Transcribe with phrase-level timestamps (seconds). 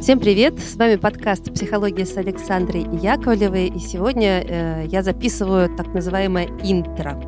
[0.00, 0.58] Всем привет!
[0.58, 3.66] С вами подкаст «Психология» с Александрой Яковлевой.
[3.66, 7.22] И сегодня э, я записываю так называемое интро.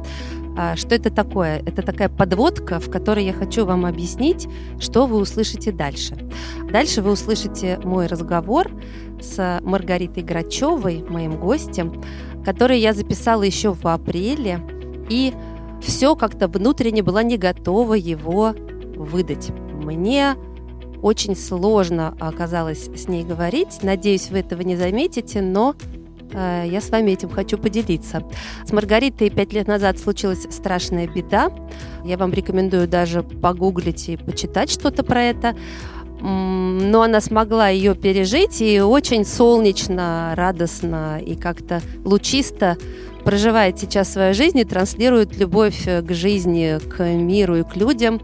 [0.56, 1.58] А, что это такое?
[1.66, 4.48] Это такая подводка, в которой я хочу вам объяснить,
[4.80, 6.17] что вы услышите дальше.
[6.71, 8.71] Дальше вы услышите мой разговор
[9.21, 12.03] с Маргаритой Грачевой, моим гостем,
[12.43, 14.61] который я записала еще в апреле,
[15.11, 15.35] и
[15.83, 18.55] все как-то внутренне была не готова его
[18.97, 19.51] выдать.
[19.75, 20.37] Мне
[21.02, 23.83] очень сложно оказалось с ней говорить.
[23.83, 25.74] Надеюсь, вы этого не заметите, но
[26.33, 28.23] э, я с вами этим хочу поделиться.
[28.65, 31.51] С Маргаритой пять лет назад случилась страшная беда.
[32.05, 35.57] Я вам рекомендую даже погуглить и почитать что-то про это.
[36.20, 42.77] Но она смогла ее пережить и очень солнечно, радостно и как-то лучисто
[43.24, 48.21] проживает сейчас свою жизнь и транслирует любовь к жизни, к миру и к людям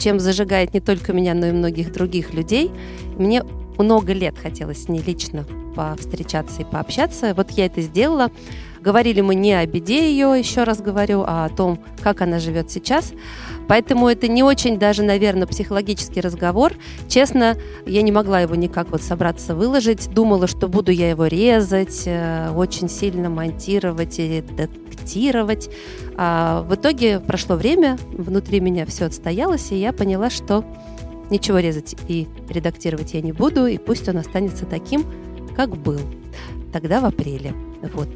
[0.00, 2.70] чем зажигает не только меня, но и многих других людей.
[3.16, 3.44] Мне
[3.78, 7.34] много лет хотелось с ней лично повстречаться и пообщаться.
[7.34, 8.30] Вот я это сделала.
[8.82, 12.70] Говорили мы не о беде ее, еще раз говорю, а о том, как она живет
[12.70, 13.12] сейчас.
[13.68, 16.72] Поэтому это не очень даже, наверное, психологический разговор.
[17.06, 20.12] Честно, я не могла его никак вот собраться выложить.
[20.12, 25.70] Думала, что буду я его резать, э, очень сильно монтировать и редактировать.
[26.16, 30.64] А в итоге прошло время, внутри меня все отстоялось, и я поняла, что
[31.30, 35.04] ничего резать и редактировать я не буду, и пусть он останется таким,
[35.56, 36.00] как был
[36.72, 37.54] тогда в апреле.
[37.94, 38.08] Вот.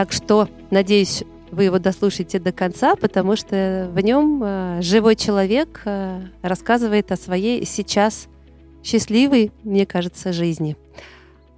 [0.00, 5.82] Так что, надеюсь, вы его дослушаете до конца, потому что в нем э, живой человек
[5.84, 8.28] э, рассказывает о своей сейчас
[8.82, 10.78] счастливой, мне кажется, жизни.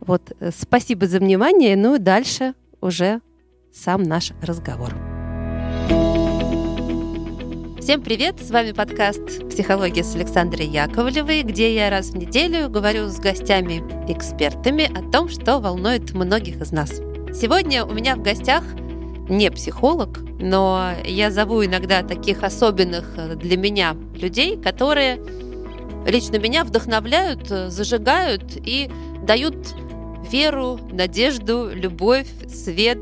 [0.00, 1.76] Вот, э, спасибо за внимание.
[1.76, 3.20] Ну и дальше уже
[3.72, 4.92] сам наш разговор.
[7.78, 8.40] Всем привет!
[8.40, 14.90] С вами подкаст «Психология» с Александрой Яковлевой, где я раз в неделю говорю с гостями-экспертами
[14.98, 17.00] о том, что волнует многих из нас.
[17.34, 18.62] Сегодня у меня в гостях
[19.28, 25.18] не психолог, но я зову иногда таких особенных для меня людей, которые
[26.06, 28.90] лично меня вдохновляют, зажигают и
[29.22, 29.56] дают
[30.30, 32.98] веру, надежду, любовь, свет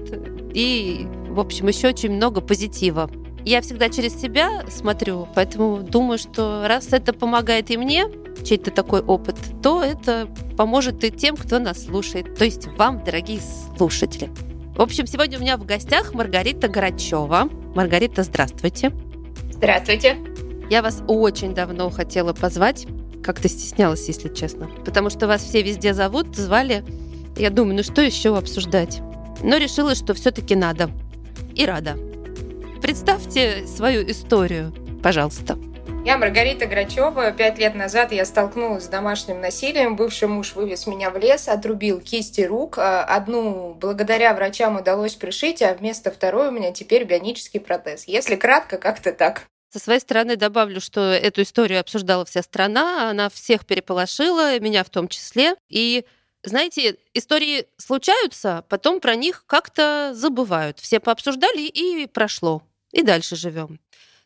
[0.54, 3.10] и, в общем, еще очень много позитива.
[3.44, 8.06] Я всегда через себя смотрю, поэтому думаю, что раз это помогает и мне,
[8.44, 13.40] чей-то такой опыт, то это поможет и тем, кто нас слушает, то есть вам, дорогие
[13.76, 14.30] слушатели.
[14.76, 17.48] В общем, сегодня у меня в гостях Маргарита Грачева.
[17.74, 18.92] Маргарита, здравствуйте.
[19.52, 20.16] Здравствуйте.
[20.70, 22.86] Я вас очень давно хотела позвать,
[23.22, 26.84] как-то стеснялась, если честно, потому что вас все везде зовут, звали.
[27.36, 29.02] Я думаю, ну что еще обсуждать?
[29.42, 30.90] но решила, что все-таки надо.
[31.54, 31.96] И рада.
[32.80, 35.58] Представьте свою историю, пожалуйста.
[36.02, 37.30] Я Маргарита Грачева.
[37.32, 39.96] Пять лет назад я столкнулась с домашним насилием.
[39.96, 42.78] Бывший муж вывез меня в лес, отрубил кисти рук.
[42.78, 48.04] А одну благодаря врачам удалось пришить, а вместо второй у меня теперь бионический протез.
[48.04, 49.42] Если кратко, как-то так.
[49.72, 54.90] Со своей стороны добавлю, что эту историю обсуждала вся страна, она всех переполошила, меня в
[54.90, 55.54] том числе.
[55.68, 56.06] И
[56.42, 60.78] знаете, истории случаются, потом про них как-то забывают.
[60.80, 62.62] Все пообсуждали и прошло.
[62.90, 63.78] И дальше живем.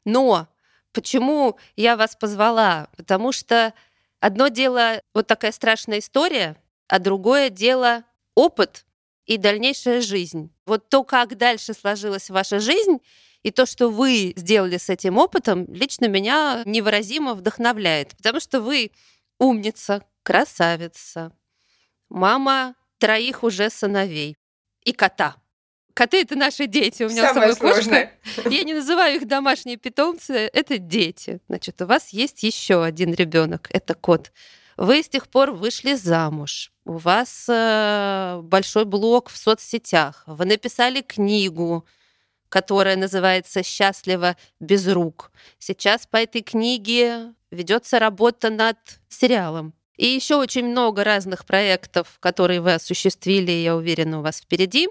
[0.04, 0.46] Но
[0.94, 2.88] почему я вас позвала?
[2.96, 3.74] Потому что
[4.20, 6.56] одно дело вот такая страшная история,
[6.88, 8.86] а другое дело опыт
[9.26, 10.50] и дальнейшая жизнь.
[10.64, 12.98] Вот то, как дальше сложилась ваша жизнь,
[13.42, 18.16] и то, что вы сделали с этим опытом, лично меня невыразимо вдохновляет.
[18.16, 18.90] Потому что вы
[19.38, 21.30] умница, красавица,
[22.08, 24.38] мама троих уже сыновей
[24.82, 25.36] и кота.
[25.94, 27.04] Коты это наши дети.
[27.04, 28.12] У меня Самое сложное.
[28.34, 28.50] кошка.
[28.50, 31.40] Я не называю их домашние питомцы, это дети.
[31.48, 34.32] Значит, у вас есть еще один ребенок, это кот.
[34.76, 36.72] Вы с тех пор вышли замуж.
[36.84, 40.24] У вас э, большой блог в соцсетях.
[40.26, 41.86] Вы написали книгу,
[42.48, 45.30] которая называется «Счастливо без рук».
[45.60, 48.78] Сейчас по этой книге ведется работа над
[49.08, 54.88] сериалом и еще очень много разных проектов, которые вы осуществили, я уверена, у вас впереди.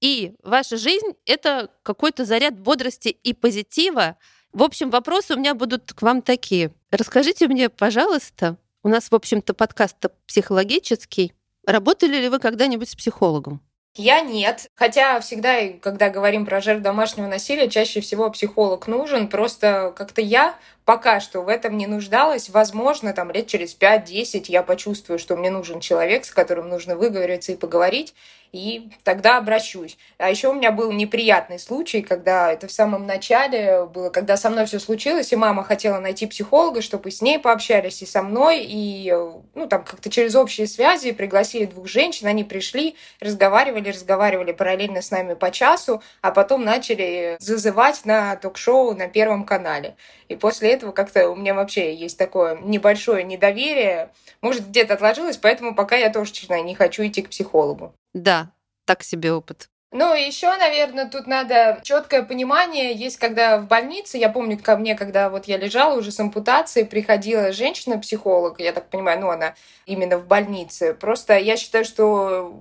[0.00, 4.16] И ваша жизнь— это какой-то заряд бодрости и позитива.
[4.52, 6.72] В общем, вопросы у меня будут к вам такие.
[6.90, 9.96] Расскажите мне, пожалуйста, у нас, в общем-то, подкаст
[10.26, 11.32] психологический.
[11.66, 13.62] Работали ли вы когда-нибудь с психологом?
[13.96, 14.70] Я нет.
[14.74, 19.28] Хотя всегда, когда говорим про жертв домашнего насилия, чаще всего психолог нужен.
[19.28, 22.48] Просто как-то я пока что в этом не нуждалась.
[22.48, 27.52] Возможно, там лет через 5-10 я почувствую, что мне нужен человек, с которым нужно выговориться
[27.52, 28.14] и поговорить,
[28.54, 29.98] и тогда обращусь.
[30.16, 34.48] А еще у меня был неприятный случай, когда это в самом начале было, когда со
[34.48, 38.64] мной все случилось, и мама хотела найти психолога, чтобы с ней пообщались, и со мной,
[38.64, 39.12] и
[39.54, 45.10] ну, там как-то через общие связи пригласили двух женщин, они пришли, разговаривали, разговаривали параллельно с
[45.10, 49.96] нами по часу, а потом начали зазывать на ток-шоу на Первом канале.
[50.28, 54.10] И после этого как-то у меня вообще есть такое небольшое недоверие.
[54.40, 57.94] Может, где-то отложилось, поэтому пока я тоже, честно, не хочу идти к психологу.
[58.12, 58.50] Да,
[58.84, 59.68] так себе опыт.
[59.96, 62.92] Ну, еще, наверное, тут надо четкое понимание.
[62.94, 66.84] Есть, когда в больнице, я помню, ко мне, когда вот я лежала уже с ампутацией,
[66.84, 69.54] приходила женщина-психолог, я так понимаю, ну, она
[69.86, 70.94] именно в больнице.
[70.94, 72.52] Просто я считаю, что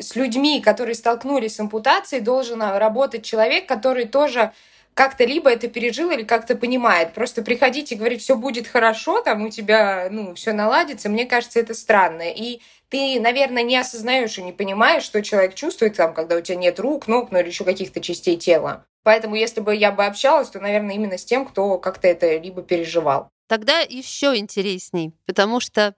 [0.00, 4.52] с людьми, которые столкнулись с ампутацией, должен работать человек, который тоже
[4.94, 7.14] как-то либо это пережил или как-то понимает.
[7.14, 11.60] Просто приходить и говорить, все будет хорошо, там у тебя, ну, все наладится, мне кажется,
[11.60, 12.30] это странно.
[12.30, 16.56] И ты, наверное, не осознаешь и не понимаешь, что человек чувствует, там, когда у тебя
[16.56, 18.84] нет рук, ног, ну или еще каких-то частей тела.
[19.02, 22.62] Поэтому, если бы я бы общалась, то, наверное, именно с тем, кто как-то это либо
[22.62, 23.30] переживал.
[23.46, 25.94] Тогда еще интересней, потому что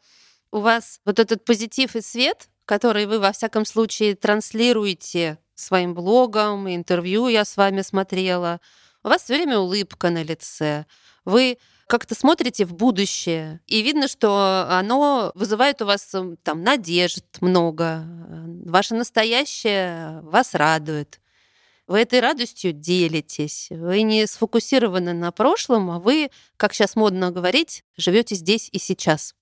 [0.53, 6.73] у вас вот этот позитив и свет, который вы, во всяком случае, транслируете своим блогом,
[6.73, 8.61] интервью я с вами смотрела,
[9.03, 10.87] у вас все время улыбка на лице,
[11.25, 17.25] вы как-то смотрите в будущее, и видно, что оно вызывает у вас эм, там надежд
[17.41, 18.05] много,
[18.65, 21.21] ваше настоящее вас радует.
[21.87, 23.67] Вы этой радостью делитесь.
[23.71, 29.35] Вы не сфокусированы на прошлом, а вы, как сейчас модно говорить, живете здесь и сейчас.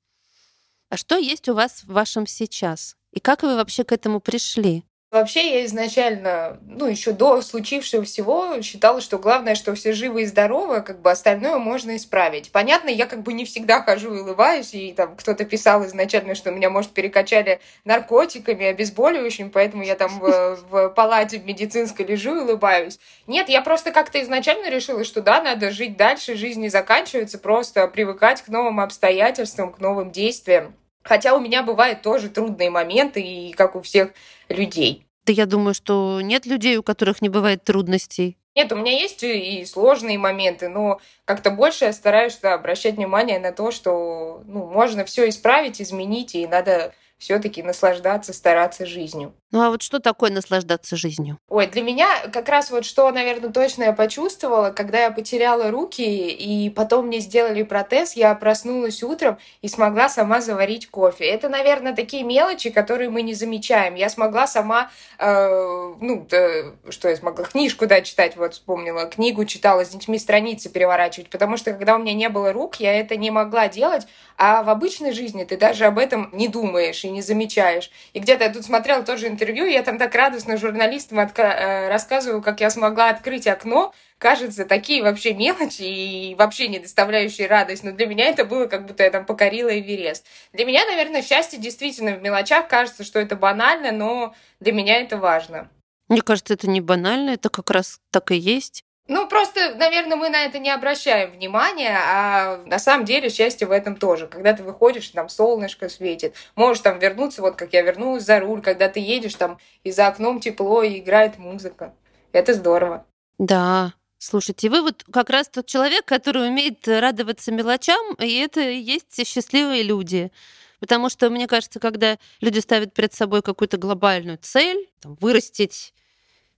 [0.89, 2.97] А что есть у вас в вашем сейчас?
[3.13, 4.85] И как вы вообще к этому пришли?
[5.11, 10.27] Вообще я изначально, ну, еще до случившего всего считала, что главное, что все живы и
[10.27, 12.53] здоровы, как бы остальное можно исправить.
[12.53, 16.53] Понятно, я как бы не всегда хожу и улыбаюсь, и там кто-то писал изначально, что
[16.53, 23.01] меня, может, перекачали наркотиками, обезболивающими, поэтому я там в, в палате медицинской лежу и улыбаюсь.
[23.27, 27.89] Нет, я просто как-то изначально решила, что да, надо жить дальше, жизнь не заканчивается, просто
[27.89, 30.77] привыкать к новым обстоятельствам, к новым действиям.
[31.03, 34.13] Хотя у меня бывают тоже трудные моменты, и как у всех
[34.49, 35.07] людей.
[35.25, 38.37] Да я думаю, что нет людей, у которых не бывает трудностей.
[38.57, 43.39] Нет, у меня есть и сложные моменты, но как-то больше я стараюсь да, обращать внимание
[43.39, 49.35] на то, что ну, можно все исправить, изменить, и надо все-таки наслаждаться, стараться жизнью.
[49.53, 51.39] Ну а вот что такое наслаждаться жизнью?
[51.49, 56.01] Ой, для меня как раз вот что, наверное, точно я почувствовала, когда я потеряла руки,
[56.03, 61.27] и потом мне сделали протез, я проснулась утром и смогла сама заварить кофе.
[61.27, 63.97] Это, наверное, такие мелочи, которые мы не замечаем.
[63.97, 69.45] Я смогла сама, э, ну, да, что я смогла, книжку, да, читать, вот вспомнила, книгу
[69.45, 73.17] читала, с детьми страницы переворачивать, потому что когда у меня не было рук, я это
[73.17, 74.07] не могла делать,
[74.39, 77.91] а в обычной жизни ты даже об этом не думаешь и не замечаешь.
[78.13, 82.43] И где-то я тут смотрела тоже интервью, я там так радостно журналистам отка- э, рассказываю,
[82.43, 83.93] как я смогла открыть окно.
[84.19, 87.85] Кажется, такие вообще мелочи и вообще не доставляющие радость.
[87.85, 90.27] Но для меня это было, как будто я там покорила Эверест.
[90.53, 92.69] Для меня, наверное, счастье действительно в мелочах.
[92.69, 95.71] Кажется, что это банально, но для меня это важно.
[96.09, 98.85] Мне кажется, это не банально, это как раз так и есть.
[99.11, 103.73] Ну, просто, наверное, мы на это не обращаем внимания, а на самом деле счастье в
[103.73, 104.29] этом тоже.
[104.29, 108.63] Когда ты выходишь, там солнышко светит, можешь там вернуться, вот как я вернулась за руль,
[108.63, 111.93] когда ты едешь, там и за окном тепло, и играет музыка.
[112.31, 113.05] Это здорово.
[113.39, 118.79] Да, Слушайте, вы вот как раз тот человек, который умеет радоваться мелочам, и это и
[118.79, 120.31] есть счастливые люди.
[120.79, 125.95] Потому что, мне кажется, когда люди ставят перед собой какую-то глобальную цель, там, вырастить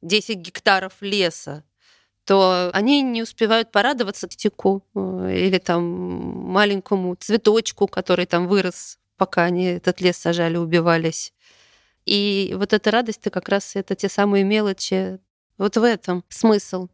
[0.02, 1.64] 10 гектаров леса,
[2.25, 9.45] то они не успевают порадоваться птику э, или там маленькому цветочку, который там вырос, пока
[9.45, 11.33] они этот лес сажали, убивались.
[12.07, 15.19] И вот эта радость, как раз это те самые мелочи.
[15.59, 16.88] Вот в этом смысл.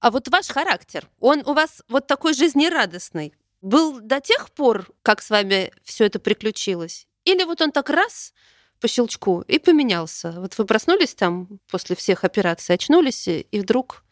[0.00, 5.22] А вот ваш характер, он у вас вот такой жизнерадостный, был до тех пор, как
[5.22, 7.08] с вами все это приключилось?
[7.24, 8.32] Или вот он так раз
[8.80, 10.32] по щелчку и поменялся?
[10.32, 14.04] Вот вы проснулись там после всех операций, очнулись, и вдруг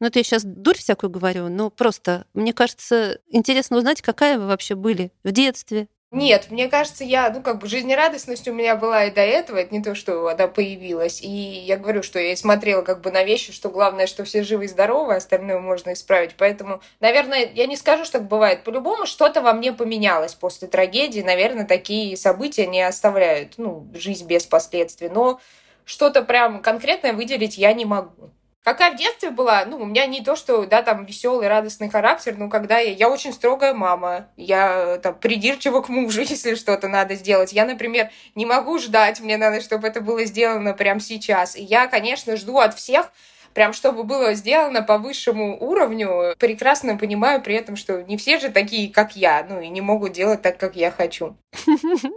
[0.00, 4.46] ну, это я сейчас дурь всякую говорю, но просто, мне кажется, интересно узнать, какая вы
[4.46, 9.04] вообще были в детстве, нет, мне кажется, я, ну, как бы жизнерадостность у меня была
[9.04, 11.20] и до этого, это не то, что она появилась.
[11.20, 14.64] И я говорю, что я смотрела как бы на вещи, что главное, что все живы
[14.64, 16.34] и здоровы, остальное можно исправить.
[16.38, 18.64] Поэтому, наверное, я не скажу, что так бывает.
[18.64, 21.20] По-любому что-то во мне поменялось после трагедии.
[21.20, 25.10] Наверное, такие события не оставляют, ну, жизнь без последствий.
[25.10, 25.40] Но
[25.84, 28.30] что-то прям конкретное выделить я не могу.
[28.68, 29.64] Какая в детстве была?
[29.64, 32.92] Ну, у меня не то, что, да, там, веселый, радостный характер, но когда я...
[32.92, 34.28] Я очень строгая мама.
[34.36, 37.54] Я, там, придирчива к мужу, если что-то надо сделать.
[37.54, 41.56] Я, например, не могу ждать, мне надо, чтобы это было сделано прямо сейчас.
[41.56, 43.10] И я, конечно, жду от всех
[43.54, 48.50] прям чтобы было сделано по высшему уровню, прекрасно понимаю при этом, что не все же
[48.50, 51.36] такие, как я, ну и не могут делать так, как я хочу.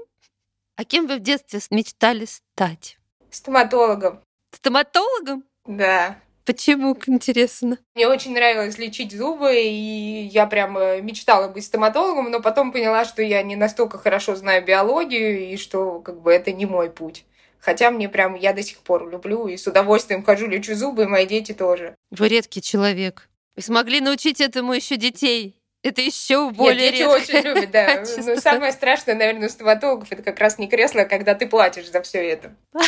[0.75, 2.98] А кем вы в детстве мечтали стать?
[3.29, 4.22] Стоматологом.
[4.51, 5.43] Стоматологом?
[5.65, 6.17] Да.
[6.46, 7.78] Почему, интересно?
[7.96, 10.74] Мне очень нравилось лечить зубы, и я прям
[11.06, 16.00] мечтала быть стоматологом, но потом поняла, что я не настолько хорошо знаю биологию, и что
[16.00, 17.26] как бы это не мой путь.
[17.60, 21.08] Хотя мне прям, я до сих пор люблю и с удовольствием хожу, лечу зубы, и
[21.08, 21.96] мои дети тоже.
[22.10, 23.30] Вы редкий человек.
[23.56, 25.62] Вы смогли научить этому еще детей.
[25.84, 28.04] Это еще более Нет, дети очень любят, да.
[28.18, 31.90] Но самое страшное, наверное, у стоматологов это как раз не кресло, а когда ты платишь
[31.90, 32.56] за все это.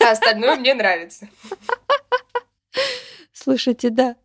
[0.00, 1.28] А остальное мне нравится.
[3.34, 4.16] Слушайте, да.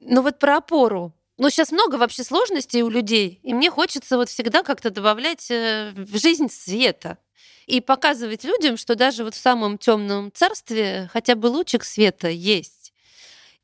[0.00, 1.14] Ну вот про опору.
[1.38, 5.92] Ну, сейчас много вообще сложностей у людей, и мне хочется вот всегда как-то добавлять э,
[5.96, 7.18] в жизнь света
[7.66, 12.92] и показывать людям, что даже вот в самом темном царстве хотя бы лучик света есть.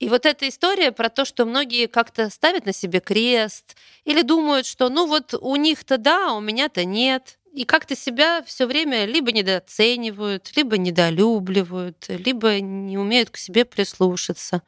[0.01, 4.67] И вот эта история про то, что многие как-то ставят на себе крест или думают,
[4.67, 7.38] что ну вот у них-то да, а у меня-то нет.
[7.59, 14.63] И как-то себя все время либо недооценивают, либо недолюбливают, либо не умеют к себе прислушаться.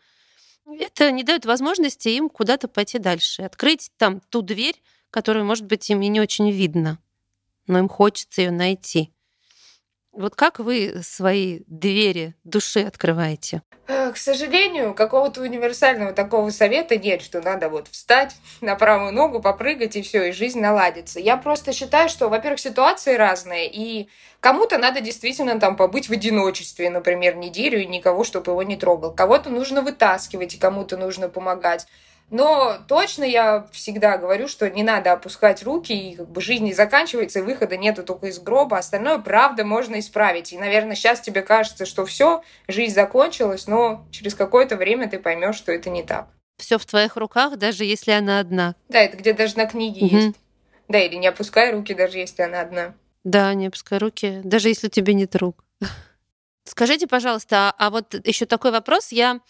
[0.66, 4.74] Это не дает возможности им куда-то пойти дальше, открыть там ту дверь,
[5.12, 6.98] которую, может быть, им и не очень видно,
[7.68, 9.12] но им хочется ее найти.
[10.12, 13.62] Вот как вы свои двери души открываете?
[13.86, 19.40] Э, к сожалению, какого-то универсального такого совета нет, что надо вот встать на правую ногу,
[19.40, 21.18] попрыгать и все, и жизнь наладится.
[21.18, 24.08] Я просто считаю, что, во-первых, ситуации разные, и
[24.40, 29.12] кому-то надо действительно там побыть в одиночестве, например, неделю, и никого, чтобы его не трогал.
[29.12, 31.86] Кого-то нужно вытаскивать, и кому-то нужно помогать.
[32.30, 36.72] Но точно я всегда говорю, что не надо опускать руки, и как бы жизнь не
[36.72, 38.78] заканчивается, и выхода нету только из гроба.
[38.78, 40.52] Остальное, правда, можно исправить.
[40.52, 45.56] И, наверное, сейчас тебе кажется, что все, жизнь закончилась, но через какое-то время ты поймешь,
[45.56, 46.28] что это не так.
[46.58, 48.76] Все в твоих руках, даже если она одна.
[48.88, 50.16] Да, это где даже на книге угу.
[50.16, 50.36] есть.
[50.88, 52.94] Да, или не опускай руки, даже если она одна.
[53.24, 55.64] Да, не опускай руки, даже если тебе нет рук.
[56.64, 59.10] Скажите, пожалуйста, а вот еще такой вопрос.
[59.10, 59.40] Я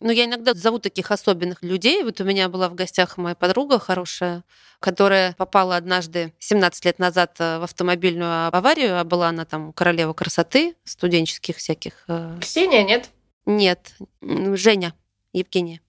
[0.00, 2.02] но я иногда зову таких особенных людей.
[2.02, 4.44] Вот у меня была в гостях моя подруга хорошая,
[4.80, 10.12] которая попала однажды 17 лет назад э, в автомобильную аварию, а была она там королева
[10.12, 12.04] красоты, студенческих всяких.
[12.08, 12.38] Э.
[12.40, 13.10] Ксения, нет?
[13.46, 14.94] Нет, Женя,
[15.32, 15.80] Евгения.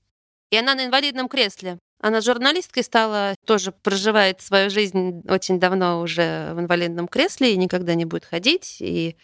[0.49, 1.77] И она на инвалидном кресле.
[2.01, 7.93] Она журналисткой стала, тоже проживает свою жизнь очень давно уже в инвалидном кресле и никогда
[7.93, 8.77] не будет ходить.
[8.79, 9.17] И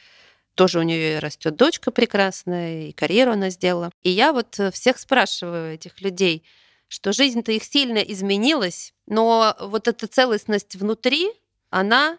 [0.55, 3.91] тоже у нее растет дочка прекрасная, и карьеру она сделала.
[4.03, 6.43] И я вот э, всех спрашиваю, этих людей,
[6.87, 11.29] что жизнь-то их сильно изменилась, но вот эта целостность внутри,
[11.69, 12.17] она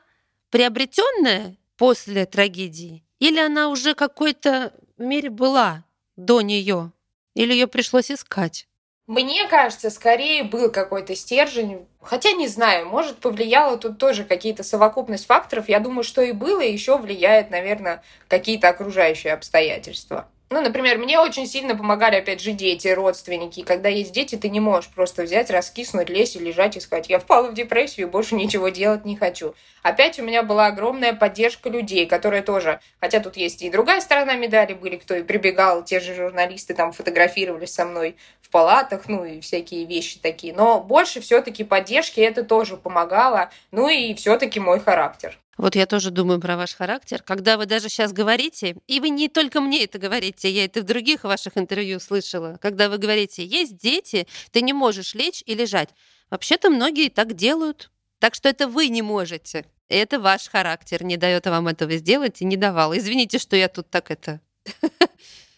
[0.51, 5.85] приобретенная после трагедии, или она уже какой-то в была
[6.17, 6.93] до нее,
[7.35, 8.69] или ее пришлось искать?
[9.07, 11.87] Мне кажется, скорее был какой-то стержень.
[12.03, 15.69] Хотя не знаю, может, повлияло тут тоже какие-то совокупность факторов.
[15.69, 20.29] Я думаю, что и было, и еще влияет, наверное, какие-то окружающие обстоятельства.
[20.49, 23.65] Ну, например, мне очень сильно помогали, опять же, дети, родственники.
[23.65, 27.19] Когда есть дети, ты не можешь просто взять, раскиснуть, лезть и лежать и сказать, я
[27.19, 29.57] впала в депрессию, больше ничего делать не хочу.
[29.83, 34.37] Опять у меня была огромная поддержка людей, которые тоже, хотя тут есть и другая сторона
[34.37, 39.25] медали, были, кто и прибегал, те же журналисты там фотографировались со мной в палатах, ну
[39.25, 40.55] и всякие вещи такие.
[40.55, 45.37] Но больше все-таки поддержки это тоже помогало, ну и все-таки мой характер.
[45.57, 47.23] Вот я тоже думаю про ваш характер.
[47.23, 50.85] Когда вы даже сейчас говорите, и вы не только мне это говорите, я это в
[50.85, 55.91] других ваших интервью слышала, когда вы говорите, есть дети, ты не можешь лечь и лежать.
[56.31, 57.91] Вообще-то многие так делают.
[58.19, 59.65] Так что это вы не можете.
[59.89, 62.97] Это ваш характер не дает вам этого сделать и не давал.
[62.97, 64.41] Извините, что я тут так это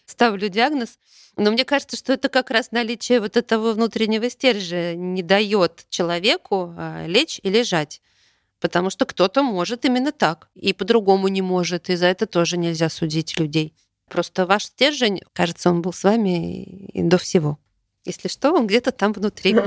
[0.05, 0.97] ставлю диагноз.
[1.35, 6.73] Но мне кажется, что это как раз наличие вот этого внутреннего стержня не дает человеку
[6.77, 8.01] а, лечь и лежать.
[8.59, 12.89] Потому что кто-то может именно так, и по-другому не может, и за это тоже нельзя
[12.89, 13.73] судить людей.
[14.09, 17.57] Просто ваш стержень, кажется, он был с вами и до всего.
[18.05, 19.55] Если что, он где-то там внутри.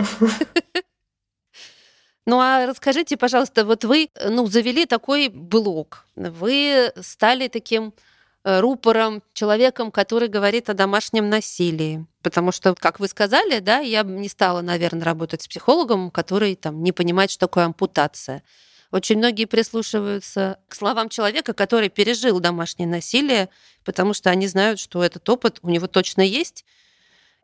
[2.25, 7.92] Ну а расскажите, пожалуйста, вот вы ну, завели такой блог, вы стали таким
[8.44, 12.06] э, рупором, человеком, который говорит о домашнем насилии.
[12.22, 16.84] Потому что, как вы сказали, да, я не стала, наверное, работать с психологом, который там
[16.84, 18.44] не понимает, что такое ампутация.
[18.92, 23.49] Очень многие прислушиваются к словам человека, который пережил домашнее насилие,
[23.84, 26.66] потому что они знают, что этот опыт у него точно есть.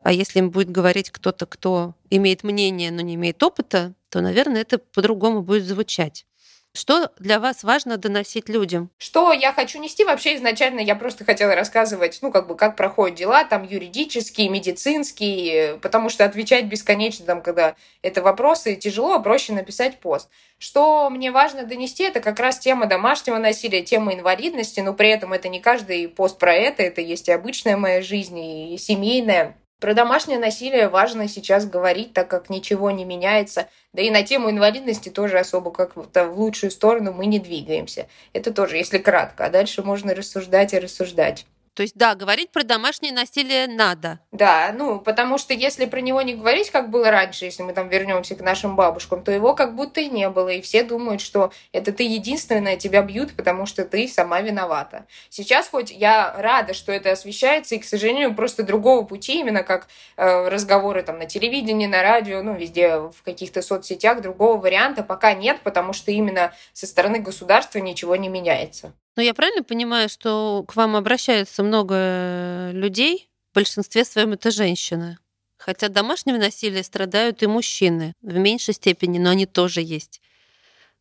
[0.01, 4.61] А если им будет говорить кто-то, кто имеет мнение, но не имеет опыта, то, наверное,
[4.61, 6.25] это по-другому будет звучать.
[6.73, 8.91] Что для вас важно доносить людям?
[8.99, 10.03] Что я хочу нести?
[10.03, 15.77] Вообще изначально я просто хотела рассказывать, ну, как бы, как проходят дела, там, юридические, медицинские,
[15.79, 20.29] потому что отвечать бесконечно, там, когда это вопросы, тяжело, проще написать пост.
[20.59, 25.33] Что мне важно донести, это как раз тема домашнего насилия, тема инвалидности, но при этом
[25.33, 29.58] это не каждый пост про это, это есть и обычная моя жизнь, и семейная.
[29.79, 33.69] Про домашнее насилие важно сейчас говорить, так как ничего не меняется.
[33.93, 38.07] Да и на тему инвалидности тоже особо как-то в лучшую сторону мы не двигаемся.
[38.33, 39.45] Это тоже, если кратко.
[39.45, 41.45] А дальше можно рассуждать и рассуждать.
[41.73, 44.19] То есть, да, говорить про домашнее насилие надо.
[44.31, 47.89] Да, ну, потому что если про него не говорить, как было раньше, если мы там
[47.89, 50.49] вернемся к нашим бабушкам, то его как будто и не было.
[50.49, 55.05] И все думают, что это ты единственная, тебя бьют, потому что ты сама виновата.
[55.29, 59.87] Сейчас хоть я рада, что это освещается, и, к сожалению, просто другого пути, именно как
[60.17, 65.33] э, разговоры там на телевидении, на радио, ну, везде, в каких-то соцсетях, другого варианта пока
[65.33, 68.93] нет, потому что именно со стороны государства ничего не меняется.
[69.19, 75.17] Но я правильно понимаю, что к вам обращаются много людей, в большинстве своем это женщины?
[75.57, 80.21] Хотя домашнего насилия страдают и мужчины в меньшей степени, но они тоже есть,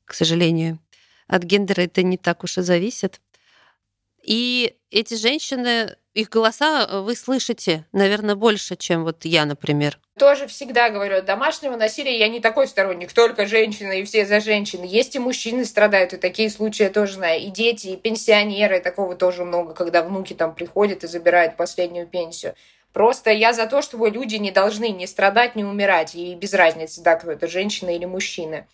[0.05, 0.81] к сожалению.
[1.29, 3.21] От гендера это не так уж и зависит.
[4.29, 9.99] И эти женщины, их голоса э, вы слышите, наверное, больше, чем вот я, например.
[10.19, 14.41] Тоже всегда говорю, от домашнего насилия я не такой сторонник, только женщины и все за
[14.41, 14.85] женщины.
[14.85, 17.41] Есть и мужчины страдают, и такие случаи я тоже знаю.
[17.41, 22.55] И дети, и пенсионеры, такого тоже много, когда внуки там приходят и забирают последнюю пенсию.
[22.93, 26.15] Просто я за то, чтобы люди не должны не страдать, не умирать.
[26.15, 28.67] И без разницы, да, кто это, женщина или мужчина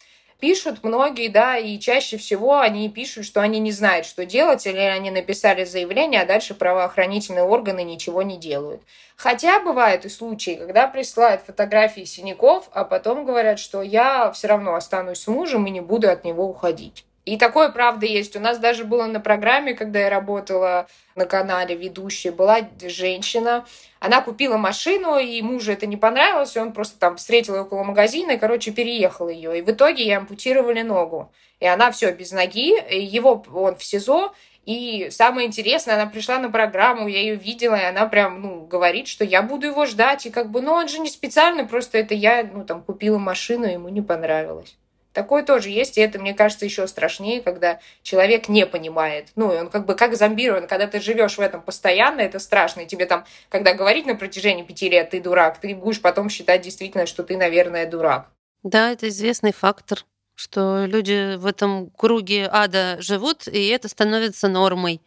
[0.45, 4.77] пишут многие, да, и чаще всего они пишут, что они не знают, что делать, или
[4.77, 8.83] они написали заявление, а дальше правоохранительные органы ничего не делают.
[9.17, 14.75] Хотя бывают и случаи, когда присылают фотографии синяков, а потом говорят, что я все равно
[14.75, 17.07] останусь с мужем и не буду от него уходить.
[17.25, 18.37] И такое, правда, есть.
[18.37, 23.64] У нас даже было на программе, когда я работала на канале ведущей, была женщина.
[23.99, 27.83] Она купила машину, и мужу это не понравилось, и он просто там встретил ее около
[27.83, 29.59] магазина, и, короче, переехал ее.
[29.59, 31.33] И в итоге ей ампутировали ногу.
[31.61, 34.35] И она все без ноги, его он в СИЗО,
[34.66, 39.09] и самое интересное, она пришла на программу, я ее видела, и она прям, ну, говорит,
[39.09, 42.14] что я буду его ждать, и как бы, ну, он же не специально, просто это
[42.14, 44.77] я, ну, там, купила машину, ему не понравилось.
[45.14, 49.29] Такое тоже есть, и это, мне кажется, еще страшнее, когда человек не понимает.
[49.37, 52.81] Ну, он как бы как зомбирован, когда ты живешь в этом постоянно, это страшно.
[52.81, 56.62] И тебе там, когда говорить на протяжении пяти лет, ты дурак, ты будешь потом считать
[56.62, 58.29] действительно, что ты, наверное, дурак.
[58.64, 65.00] Да, это известный фактор, что люди в этом круге ада живут, и это становится нормой.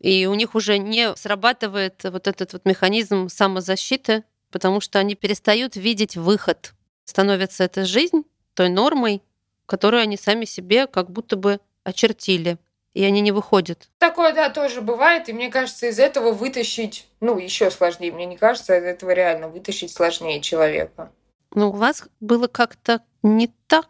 [0.00, 5.76] И у них уже не срабатывает вот этот вот механизм самозащиты, потому что они перестают
[5.76, 6.72] видеть выход.
[7.04, 9.22] Становится это жизнь, той нормой,
[9.66, 12.58] которую они сами себе как будто бы очертили.
[12.92, 13.88] И они не выходят.
[13.98, 15.28] Такое, да, тоже бывает.
[15.28, 18.10] И мне кажется, из этого вытащить, ну, еще сложнее.
[18.10, 21.12] Мне не кажется, из этого реально вытащить сложнее человека.
[21.54, 23.88] Но у вас было как-то не так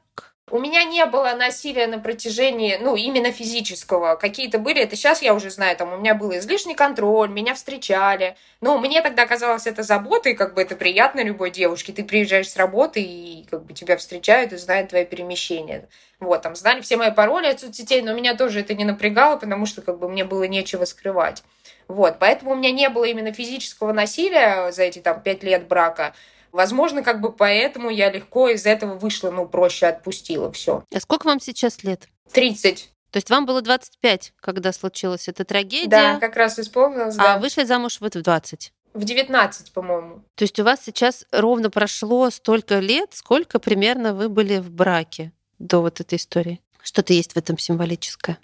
[0.50, 4.16] у меня не было насилия на протяжении, ну, именно физического.
[4.16, 8.36] Какие-то были, это сейчас я уже знаю, там у меня был излишний контроль, меня встречали.
[8.60, 11.92] Но мне тогда казалось это заботой, как бы это приятно любой девушке.
[11.92, 15.88] Ты приезжаешь с работы, и как бы тебя встречают и знают твои перемещения.
[16.18, 19.66] Вот, там знали все мои пароли от соцсетей, но меня тоже это не напрягало, потому
[19.66, 21.42] что как бы мне было нечего скрывать.
[21.88, 26.14] Вот, поэтому у меня не было именно физического насилия за эти там пять лет брака.
[26.52, 30.84] Возможно, как бы поэтому я легко из этого вышла, ну, проще отпустила все.
[30.92, 32.08] А сколько вам сейчас лет?
[32.32, 32.90] 30.
[33.10, 35.88] То есть вам было 25, когда случилась эта трагедия?
[35.88, 37.34] Да, как раз исполнилось, а да.
[37.34, 38.72] А вышли замуж вот в 20?
[38.92, 40.22] В 19, по-моему.
[40.34, 45.32] То есть у вас сейчас ровно прошло столько лет, сколько примерно вы были в браке
[45.58, 46.60] до вот этой истории?
[46.82, 48.38] Что-то есть в этом символическое.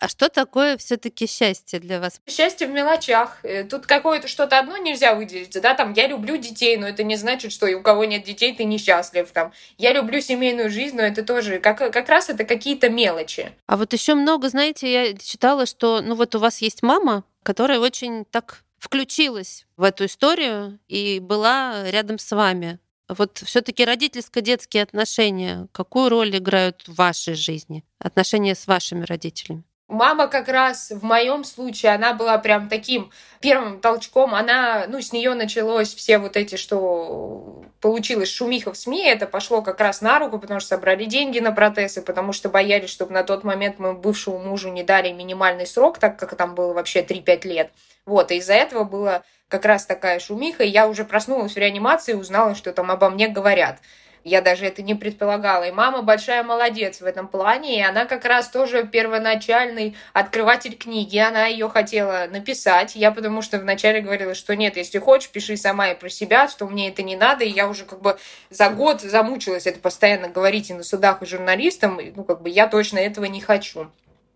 [0.00, 2.22] А что такое все-таки счастье для вас?
[2.26, 3.38] Счастье в мелочах.
[3.42, 5.52] Э, тут какое-то что-то одно нельзя выделить.
[5.60, 8.64] Да, там я люблю детей, но это не значит, что у кого нет детей, ты
[8.64, 9.30] несчастлив.
[9.30, 13.52] Там я люблю семейную жизнь, но это тоже как, как раз это какие-то мелочи.
[13.66, 17.78] А вот еще много, знаете, я читала, что ну вот у вас есть мама, которая
[17.78, 22.78] очень так включилась в эту историю и была рядом с вами.
[23.06, 27.84] Вот все-таки родительско-детские отношения, какую роль играют в вашей жизни?
[27.98, 29.64] Отношения с вашими родителями?
[29.90, 34.36] Мама как раз в моем случае, она была прям таким первым толчком.
[34.36, 39.62] Она, ну, с нее началось все вот эти, что получилось шумиха в СМИ, это пошло
[39.62, 43.24] как раз на руку, потому что собрали деньги на протезы, потому что боялись, чтобы на
[43.24, 47.48] тот момент моему бывшему мужу не дали минимальный срок, так как там было вообще 3-5
[47.48, 47.72] лет.
[48.06, 52.12] Вот, и из-за этого было как раз такая шумиха, и я уже проснулась в реанимации
[52.12, 53.78] и узнала, что там обо мне говорят.
[54.24, 55.64] Я даже это не предполагала.
[55.64, 61.16] И мама большая молодец в этом плане, и она как раз тоже первоначальный открыватель книги.
[61.16, 62.96] Она ее хотела написать.
[62.96, 66.66] Я потому что вначале говорила, что нет, если хочешь, пиши сама и про себя, что
[66.66, 67.44] мне это не надо.
[67.44, 68.18] И я уже как бы
[68.50, 71.98] за год замучилась это постоянно говорить и на судах, и журналистам.
[72.14, 73.90] Ну, как бы я точно этого не хочу.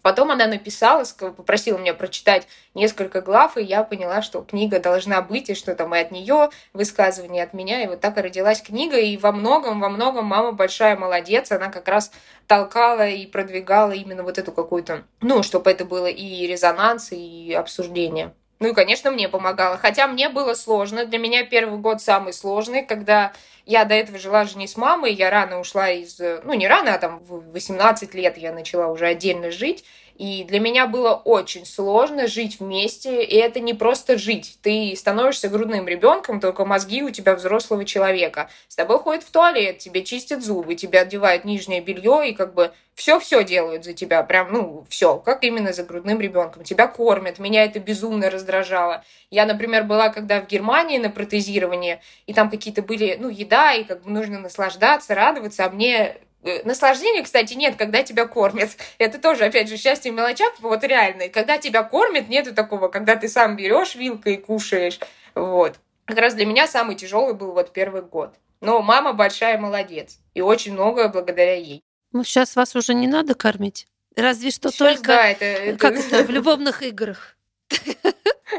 [0.05, 5.49] Потом она написала, попросила меня прочитать несколько глав, и я поняла, что книга должна быть,
[5.49, 7.83] и что там и от нее высказывание от меня.
[7.83, 8.99] И вот так и родилась книга.
[8.99, 11.51] И во многом, во многом мама большая молодец.
[11.53, 12.13] Она как раз
[12.47, 18.35] толкала и продвигала именно вот эту какую-то, ну, чтобы это было и резонанс, и обсуждение.
[18.65, 19.77] Ну и, конечно, мне помогало.
[19.77, 21.05] Хотя мне было сложно.
[21.05, 23.35] Для меня первый год самый сложный, когда
[23.67, 26.19] я до этого жила же не с мамой, я рано ушла из...
[26.19, 29.85] Ну, не рано, а там в 18 лет я начала уже отдельно жить.
[30.17, 34.59] И для меня было очень сложно жить вместе, и это не просто жить.
[34.63, 38.49] Ты становишься грудным ребенком, только мозги у тебя взрослого человека.
[38.69, 42.73] С тобой ходят в туалет, тебе чистят зубы, тебе одевают нижнее белье, и как бы
[42.95, 46.63] все-все делают за тебя, прям, ну, все, как именно за грудным ребенком.
[46.63, 49.05] Тебя кормят, меня это безумно раздражало.
[49.31, 53.83] Я, например, была когда в Германии на протезировании, и там какие-то были, ну, еда, и
[53.83, 56.19] как бы нужно наслаждаться, радоваться, а мне
[56.65, 58.71] наслаждения, кстати, нет, когда тебя кормят.
[58.99, 61.29] Это тоже, опять же, счастье в мелочах, вот реально.
[61.29, 64.99] Когда тебя кормят, нету такого, когда ты сам берешь вилкой и кушаешь.
[65.35, 65.77] Вот.
[66.05, 68.35] Как раз для меня самый тяжелый был вот первый год.
[68.61, 70.19] Но мама большая молодец.
[70.35, 71.83] И очень многое благодаря ей.
[72.13, 73.87] Ну, сейчас вас уже не надо кормить.
[74.17, 77.37] Разве что сейчас, только да, это, как это, в любовных играх.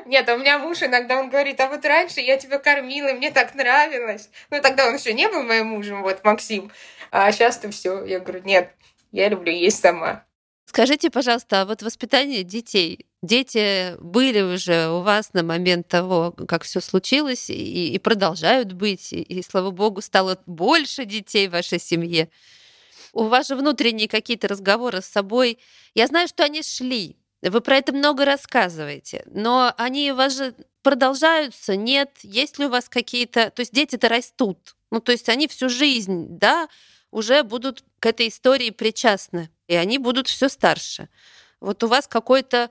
[0.06, 3.32] Нет, а у меня муж иногда он говорит, а вот раньше я тебя кормила, мне
[3.32, 4.30] так нравилось.
[4.50, 6.71] Ну, тогда он еще не был моим мужем, вот Максим.
[7.17, 8.04] А сейчас-то все.
[8.04, 8.71] Я говорю, нет,
[9.13, 10.25] я люблю есть сама.
[10.65, 13.06] Скажите, пожалуйста, а вот воспитание детей.
[13.21, 19.13] Дети были уже у вас на момент того, как все случилось, и, и продолжают быть,
[19.13, 22.30] и, и, слава богу, стало больше детей в вашей семье.
[23.13, 25.58] У вас же внутренние какие-то разговоры с собой.
[25.93, 27.15] Я знаю, что они шли.
[27.41, 32.12] Вы про это много рассказываете, но они у вас же продолжаются, нет?
[32.23, 33.51] Есть ли у вас какие-то...
[33.51, 34.75] То есть дети-то растут.
[34.91, 36.67] Ну, то есть они всю жизнь, да,
[37.15, 41.08] уже будут к этой истории причастны, и они будут все старше.
[41.62, 42.69] Вот у вас какой-то,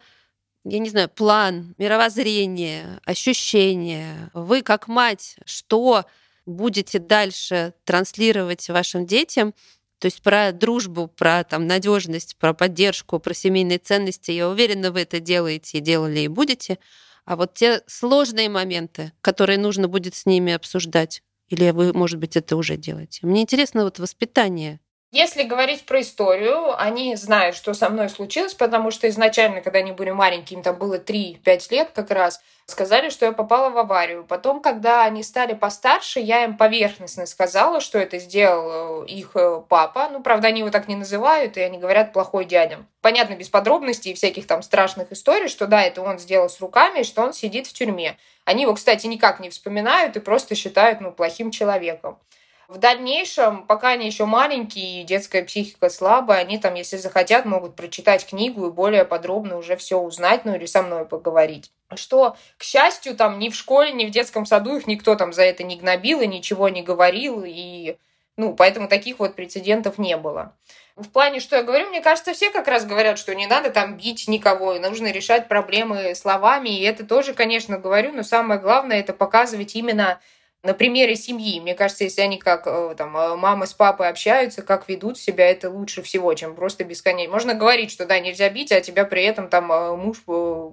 [0.64, 4.30] я не знаю, план, мировоззрение, ощущение.
[4.34, 6.04] Вы как мать, что
[6.44, 9.54] будете дальше транслировать вашим детям,
[9.98, 15.00] то есть про дружбу, про там надежность, про поддержку, про семейные ценности, я уверена, вы
[15.00, 16.78] это делаете и делали и будете.
[17.24, 22.36] А вот те сложные моменты, которые нужно будет с ними обсуждать, или вы, может быть,
[22.36, 23.20] это уже делаете?
[23.22, 24.80] Мне интересно вот воспитание.
[25.14, 29.92] Если говорить про историю, они знают, что со мной случилось, потому что изначально, когда они
[29.92, 34.24] были маленькими, там было 3-5 лет как раз, сказали, что я попала в аварию.
[34.24, 39.62] Потом, когда они стали постарше, я им поверхностно сказала, что это сделал э, их э,
[39.68, 40.08] папа.
[40.10, 42.84] Ну, правда, они его так не называют, и они говорят «плохой дядя».
[43.00, 47.04] Понятно, без подробностей и всяких там страшных историй, что да, это он сделал с руками,
[47.04, 48.16] что он сидит в тюрьме.
[48.44, 52.18] Они его, кстати, никак не вспоминают и просто считают, ну, плохим человеком.
[52.66, 57.76] В дальнейшем, пока они еще маленькие и детская психика слабая, они там, если захотят, могут
[57.76, 61.70] прочитать книгу и более подробно уже все узнать, ну или со мной поговорить.
[61.94, 65.42] Что, к счастью, там ни в школе, ни в детском саду их никто там за
[65.42, 67.96] это не гнобил и ничего не говорил, и
[68.36, 70.56] ну, поэтому таких вот прецедентов не было.
[70.96, 73.96] В плане, что я говорю, мне кажется, все как раз говорят, что не надо там
[73.96, 79.00] бить никого, и нужно решать проблемы словами, и это тоже, конечно, говорю, но самое главное
[79.00, 80.20] это показывать именно
[80.64, 81.60] на примере семьи.
[81.60, 85.46] Мне кажется, если они как э, там э, мама с папой общаются, как ведут себя,
[85.46, 87.32] это лучше всего, чем просто бесконечно.
[87.32, 90.22] Можно говорить, что да, нельзя бить, а тебя при этом там э, муж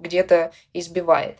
[0.00, 1.38] где-то избивает.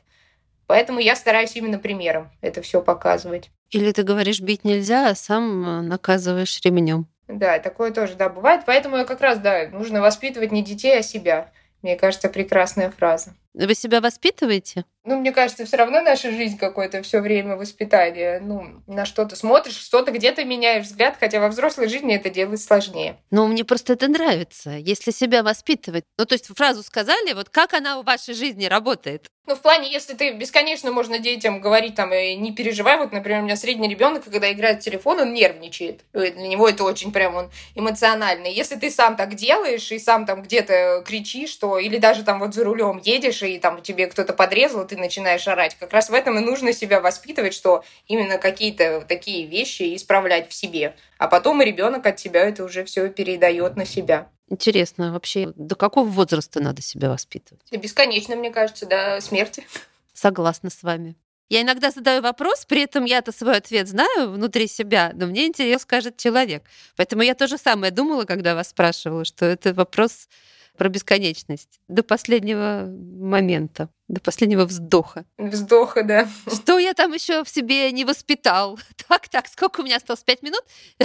[0.66, 3.50] Поэтому я стараюсь именно примером это все показывать.
[3.70, 7.12] Или ты говоришь, бить нельзя, а сам наказываешь ремнем.
[7.38, 8.62] Да, такое тоже, да, бывает.
[8.66, 11.50] Поэтому как раз, да, нужно воспитывать не детей, а себя.
[11.80, 13.34] Мне кажется, прекрасная фраза.
[13.54, 14.84] Вы себя воспитываете?
[15.04, 18.38] Ну, мне кажется, все равно наша жизнь какое-то все время воспитание.
[18.40, 23.16] Ну, на что-то смотришь, что-то где-то меняешь взгляд, хотя во взрослой жизни это делать сложнее.
[23.30, 26.04] Ну, мне просто это нравится, если себя воспитывать.
[26.18, 29.26] Ну, то есть фразу сказали, вот как она в вашей жизни работает?
[29.48, 33.40] Ну, в плане, если ты бесконечно можно детям говорить там, и не переживай, вот, например,
[33.40, 36.04] у меня средний ребенок, когда играет в телефон, он нервничает.
[36.12, 38.54] Для него это очень прям он эмоциональный.
[38.54, 42.54] Если ты сам так делаешь и сам там где-то кричишь, что или даже там вот
[42.54, 45.76] за рулем едешь, и там тебе кто-то подрезал, ты начинаешь орать.
[45.78, 50.55] Как раз в этом и нужно себя воспитывать, что именно какие-то такие вещи исправлять в
[50.55, 50.94] себе.
[51.18, 54.28] А потом и ребенок от тебя это уже все передает на себя.
[54.48, 57.62] Интересно, вообще, до какого возраста надо себя воспитывать?
[57.70, 59.66] Бесконечно, мне кажется, до смерти.
[60.12, 61.16] Согласна с вами.
[61.48, 65.83] Я иногда задаю вопрос, при этом я-то свой ответ знаю внутри себя, но мне интересно,
[65.83, 66.64] скажет человек.
[66.96, 70.28] Поэтому я то же самое думала, когда вас спрашивала, что это вопрос
[70.76, 75.24] про бесконечность до последнего момента, до последнего вздоха.
[75.38, 76.28] Вздоха, да.
[76.52, 78.78] Что я там еще в себе не воспитал?
[79.08, 80.22] Так, так, сколько у меня осталось?
[80.22, 80.62] Пять минут?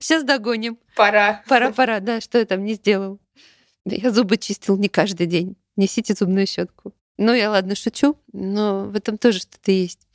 [0.00, 0.78] Сейчас догоним.
[0.96, 1.42] Пора.
[1.48, 3.20] Пора, пора, да, что я там не сделал.
[3.84, 5.56] Я зубы чистил не каждый день.
[5.76, 6.92] Несите зубную щетку.
[7.18, 10.06] Ну, я ладно шучу, но в этом тоже что-то есть.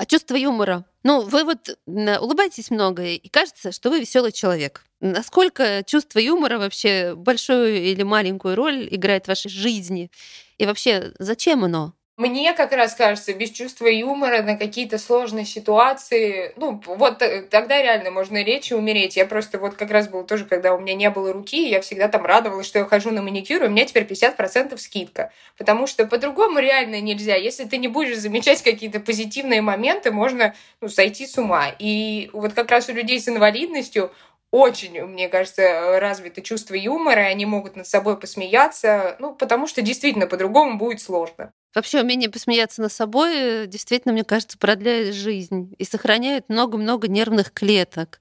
[0.00, 0.86] А чувство юмора?
[1.02, 4.82] Ну, вы вот улыбаетесь много, и кажется, что вы веселый человек.
[5.00, 10.10] Насколько чувство юмора вообще большую или маленькую роль играет в вашей жизни?
[10.56, 11.92] И вообще, зачем оно?
[12.20, 18.10] Мне как раз кажется, без чувства юмора на какие-то сложные ситуации, ну, вот тогда реально
[18.10, 19.16] можно речь и умереть.
[19.16, 22.08] Я просто вот как раз был тоже, когда у меня не было руки, я всегда
[22.08, 25.32] там радовалась, что я хожу на маникюр, и у меня теперь 50% скидка.
[25.56, 27.36] Потому что по-другому реально нельзя.
[27.36, 31.68] Если ты не будешь замечать какие-то позитивные моменты, можно ну, сойти с ума.
[31.78, 34.12] И вот как раз у людей с инвалидностью
[34.50, 39.80] очень, мне кажется, развито чувство юмора, и они могут над собой посмеяться, ну, потому что
[39.80, 41.54] действительно по-другому будет сложно.
[41.74, 47.52] Вообще умение посмеяться над собой э, действительно, мне кажется, продляет жизнь и сохраняет много-много нервных
[47.52, 48.20] клеток.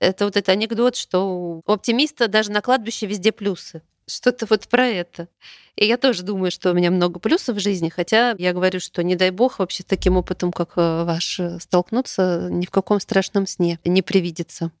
[0.00, 3.82] Это вот этот анекдот, что у оптимиста даже на кладбище везде плюсы.
[4.06, 5.28] Что-то вот про это.
[5.76, 9.02] И я тоже думаю, что у меня много плюсов в жизни, хотя я говорю, что
[9.02, 13.00] не дай бог вообще с таким опытом, как э, ваш, э, столкнуться, ни в каком
[13.00, 14.72] страшном сне не привидится.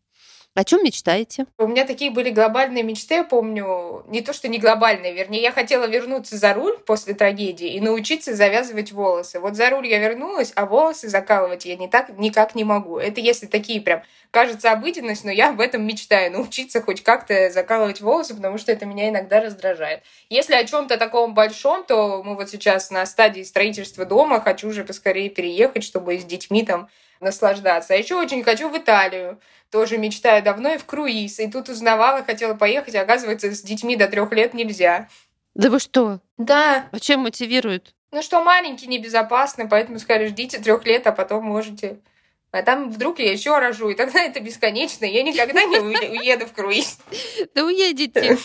[0.56, 1.46] О чем мечтаете?
[1.58, 5.50] У меня такие были глобальные мечты, я помню, не то что не глобальные, вернее, я
[5.50, 9.40] хотела вернуться за руль после трагедии и научиться завязывать волосы.
[9.40, 12.98] Вот за руль я вернулась, а волосы закалывать я не так, никак не могу.
[12.98, 18.00] Это если такие прям, кажется обыденность, но я об этом мечтаю, научиться хоть как-то закалывать
[18.00, 20.04] волосы, потому что это меня иногда раздражает.
[20.30, 24.84] Если о чем-то таком большом, то мы вот сейчас на стадии строительства дома, хочу уже
[24.84, 26.88] поскорее переехать, чтобы с детьми там
[27.18, 27.94] наслаждаться.
[27.94, 29.40] А еще очень хочу в Италию.
[29.74, 31.40] Тоже мечтаю давно и в круиз.
[31.40, 35.08] И тут узнавала, хотела поехать, а оказывается, с детьми до трех лет нельзя.
[35.56, 36.20] Да вы что?
[36.38, 36.88] Да.
[36.92, 37.92] А чем мотивируют?
[38.12, 41.98] Ну что, маленький небезопасно, поэтому сказали, ждите трех лет, а потом можете.
[42.52, 45.06] А там вдруг я еще рожу, и тогда это бесконечно.
[45.06, 45.78] Я никогда не
[46.20, 47.00] уеду в круиз.
[47.56, 48.38] Да уедете.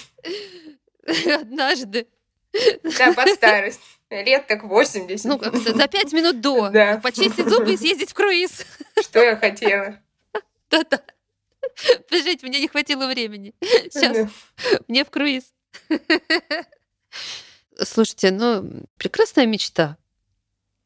[1.31, 2.07] Однажды.
[2.97, 3.81] Да, под старость.
[4.09, 5.25] Лет так 80.
[5.25, 6.69] Ну, за пять минут до.
[6.69, 6.99] Да.
[7.03, 8.65] Почистить зубы и съездить в круиз.
[8.99, 9.99] Что я хотела.
[10.71, 11.01] Да-да.
[12.09, 13.53] Подождите, мне не хватило времени.
[13.61, 14.29] Сейчас.
[14.87, 15.53] Мне в круиз.
[17.81, 19.97] Слушайте, ну, прекрасная мечта.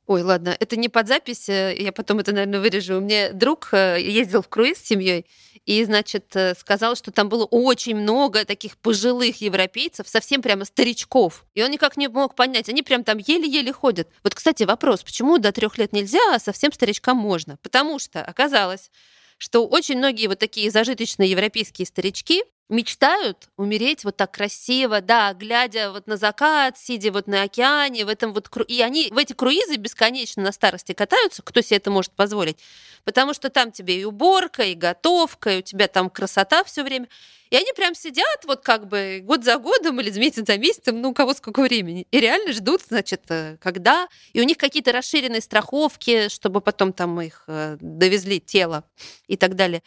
[0.06, 2.98] Ой, ладно, это не под запись, э, я потом это, наверное, вырежу.
[2.98, 5.26] У меня друг э, ездил в круиз с семьей
[5.66, 11.46] и, значит, э, сказал, что там было очень много таких пожилых европейцев, совсем прямо старичков.
[11.54, 14.10] И он никак не мог понять, они прям там еле-еле ходят.
[14.24, 17.56] Вот, кстати, вопрос, почему до трех лет нельзя, а совсем старичкам можно?
[17.64, 18.92] Потому что оказалось,
[19.38, 25.92] что очень многие вот такие зажиточные европейские старички, мечтают умереть вот так красиво, да, глядя
[25.92, 29.76] вот на закат, сидя вот на океане, в этом вот и они в эти круизы
[29.76, 32.58] бесконечно на старости катаются, кто себе это может позволить,
[33.04, 37.08] потому что там тебе и уборка, и готовка, и у тебя там красота все время.
[37.50, 41.10] И они прям сидят вот как бы год за годом или месяц за месяцем, ну,
[41.10, 42.08] у кого сколько времени.
[42.10, 44.08] И реально ждут, значит, э, когда.
[44.32, 48.86] И у них какие-то расширенные страховки, чтобы потом там их э, довезли тело
[49.28, 49.84] и так далее.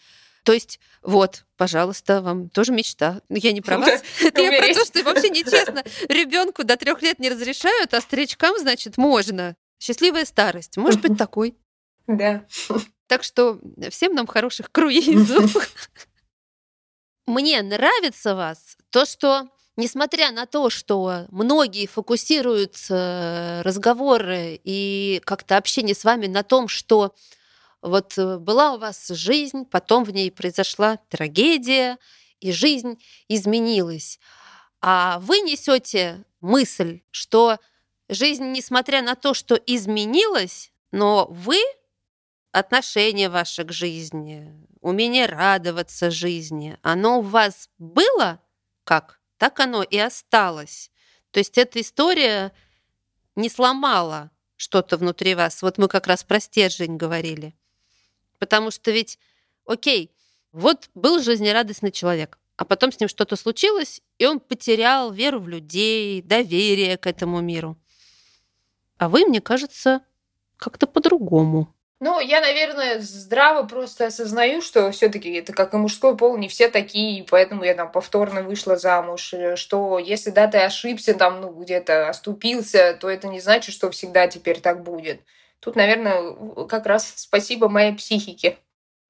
[0.46, 3.20] То есть, вот, пожалуйста, вам тоже мечта.
[3.28, 4.00] Ну, я не про вас.
[4.22, 5.82] Это я про то, что вообще нечестно.
[6.08, 9.56] Ребенку до трех лет не разрешают, а старичкам, значит, можно.
[9.80, 10.76] Счастливая старость.
[10.76, 11.56] Может быть, такой.
[12.06, 12.46] Да.
[13.08, 13.58] Так что
[13.90, 15.52] всем нам хороших круизов.
[17.26, 25.56] Мне нравится вас то, что несмотря на то, что многие фокусируют э, разговоры и как-то
[25.56, 27.16] общение с вами на том, что
[27.86, 31.98] вот э, была у вас жизнь, потом в ней произошла трагедия,
[32.40, 34.18] и жизнь изменилась.
[34.80, 37.58] А вы несете мысль, что
[38.08, 41.58] жизнь, несмотря на то, что изменилась, но вы,
[42.52, 48.40] отношение ваше к жизни, умение радоваться жизни, оно у вас было
[48.84, 49.20] как?
[49.38, 50.90] Так оно и осталось.
[51.30, 52.52] То есть эта история
[53.34, 55.62] не сломала что-то внутри вас.
[55.62, 57.54] Вот мы как раз про стержень говорили.
[58.38, 59.18] Потому что ведь,
[59.64, 60.12] окей,
[60.52, 65.48] вот был жизнерадостный человек, а потом с ним что-то случилось, и он потерял веру в
[65.48, 67.76] людей, доверие к этому миру.
[68.98, 70.00] А вы, мне кажется,
[70.56, 71.72] как-то по-другому.
[71.98, 76.68] Ну, я, наверное, здраво просто осознаю, что все-таки это как и мужской пол, не все
[76.68, 79.32] такие, поэтому я там повторно вышла замуж.
[79.54, 84.26] Что если да, ты ошибся, там, ну, где-то оступился, то это не значит, что всегда
[84.26, 85.22] теперь так будет.
[85.60, 88.58] Тут, наверное, как раз спасибо моей психике.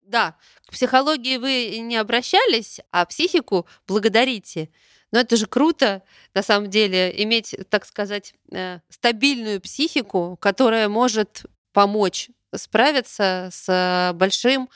[0.02, 4.70] Да, к психологии вы не обращались, а психику благодарите.
[5.10, 6.02] Но это же круто,
[6.34, 14.68] на самом деле, иметь, так сказать, э, стабильную психику, которая может помочь справиться с большим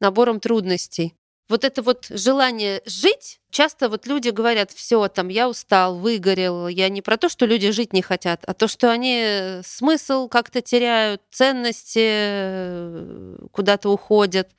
[0.00, 1.14] набором трудностей.
[1.48, 6.66] Вот это вот желание жить, часто вот люди говорят, все, там, я устал, выгорел.
[6.66, 10.60] Я не про то, что люди жить не хотят, а то, что они смысл как-то
[10.60, 14.50] теряют, ценности э, куда-то уходят.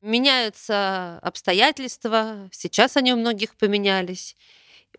[0.00, 4.36] Меняются обстоятельства, сейчас они у многих поменялись,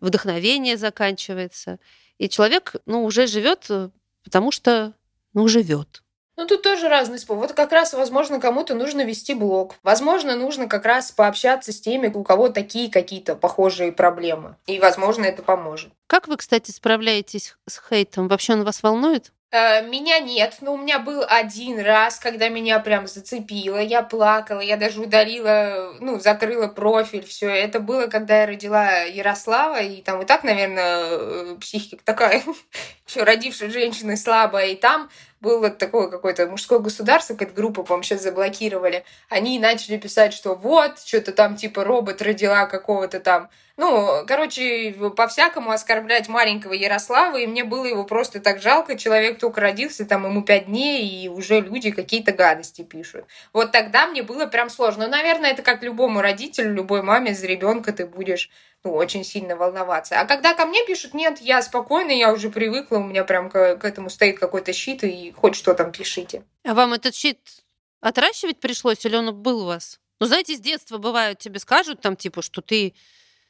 [0.00, 1.80] вдохновение заканчивается.
[2.18, 3.90] И человек, ну, уже живет, э,
[4.22, 4.94] потому что,
[5.34, 6.02] ну, живет.
[6.38, 7.42] Ну, тут тоже разный способ.
[7.42, 9.74] Вот как раз, возможно, кому-то нужно вести блог.
[9.82, 14.54] Возможно, нужно как раз пообщаться с теми, у кого такие какие-то похожие проблемы.
[14.68, 15.90] И, возможно, это поможет.
[16.06, 18.28] Как вы, кстати, справляетесь с хейтом?
[18.28, 19.32] Вообще он вас волнует?
[19.50, 24.60] Э, меня нет, но у меня был один раз, когда меня прям зацепило, я плакала,
[24.60, 27.48] я даже удалила, ну, закрыла профиль, все.
[27.48, 32.42] Это было, когда я родила Ярослава, и там и так, наверное, э, психика такая,
[33.08, 35.08] еще родившая женщины слабая, и там
[35.40, 40.98] было такое какое-то мужское государство, какая-то группа, по-моему, сейчас заблокировали, они начали писать, что вот,
[41.00, 43.48] что-то там типа робот родила какого-то там
[43.78, 48.98] ну, короче, по-всякому оскорблять маленького Ярослава, и мне было его просто так жалко.
[48.98, 53.26] Человек только родился, там ему пять дней, и уже люди какие-то гадости пишут.
[53.52, 55.04] Вот тогда мне было прям сложно.
[55.04, 58.50] Но, наверное, это как любому родителю, любой маме за ребенка ты будешь
[58.84, 60.20] ну, очень сильно волноваться.
[60.20, 63.76] А когда ко мне пишут, нет, я спокойна, я уже привыкла, у меня прям к,
[63.76, 66.44] к этому стоит какой-то щит, и хоть что там пишите.
[66.64, 67.64] А вам этот щит
[68.00, 70.00] отращивать пришлось, или он был у вас?
[70.20, 72.94] Ну, знаете, с детства бывают, тебе скажут там, типа, что ты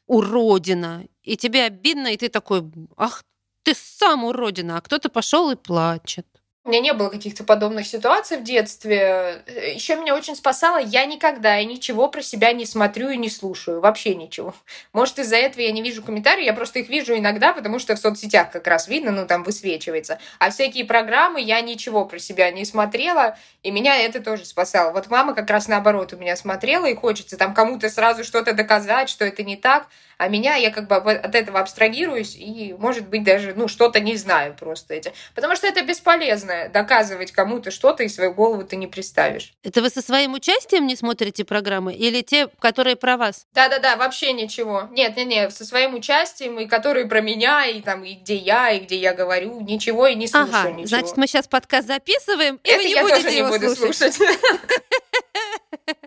[0.06, 2.62] уродина, и тебе обидно, и ты такой,
[2.96, 3.24] ах,
[3.62, 6.26] ты сам уродина, а кто-то пошел и плачет.
[6.68, 9.42] У меня не было каких-то подобных ситуаций в детстве.
[9.74, 13.80] Еще меня очень спасало, я никогда и ничего про себя не смотрю и не слушаю.
[13.80, 14.54] Вообще ничего.
[14.92, 17.98] Может, из-за этого я не вижу комментариев, я просто их вижу иногда, потому что в
[17.98, 20.18] соцсетях как раз видно, ну, там высвечивается.
[20.38, 24.92] А всякие программы я ничего про себя не смотрела, и меня это тоже спасало.
[24.92, 29.08] Вот мама как раз наоборот у меня смотрела, и хочется там кому-то сразу что-то доказать,
[29.08, 29.86] что это не так.
[30.18, 34.16] А меня, я как бы от этого абстрагируюсь и, может быть, даже, ну, что-то не
[34.16, 35.12] знаю просто эти.
[35.34, 39.52] Потому что это бесполезно доказывать кому-то что-то, и свою голову ты не представишь.
[39.62, 41.94] Это вы со своим участием не смотрите программы?
[41.94, 43.46] Или те, которые про вас?
[43.52, 44.88] Да-да-да, вообще ничего.
[44.90, 48.70] Нет, нет, нет, со своим участием, и которые про меня, и там, и где я,
[48.70, 50.86] и где я говорю, ничего и не слушаю ага, ничего.
[50.86, 54.14] Значит, мы сейчас подкаст записываем, и это вы не я будете тоже не буду слушать.
[54.14, 54.38] слушать.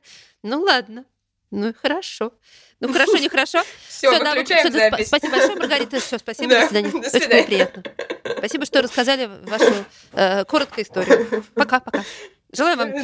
[0.44, 1.06] Ну ладно.
[1.52, 2.34] Ну хорошо.
[2.80, 3.62] Ну хорошо, нехорошо.
[3.88, 5.08] Все, выключаем запись.
[5.08, 6.00] Спасибо большое, Маргарита.
[6.00, 6.90] Все, спасибо, до свидания.
[6.94, 7.84] Очень приятно.
[8.38, 11.46] Спасибо, что рассказали вашу э, короткую историю.
[11.54, 12.04] Пока-пока.
[12.52, 12.92] Желаю вам...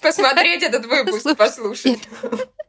[0.00, 2.08] Посмотреть этот выпуск, послушать.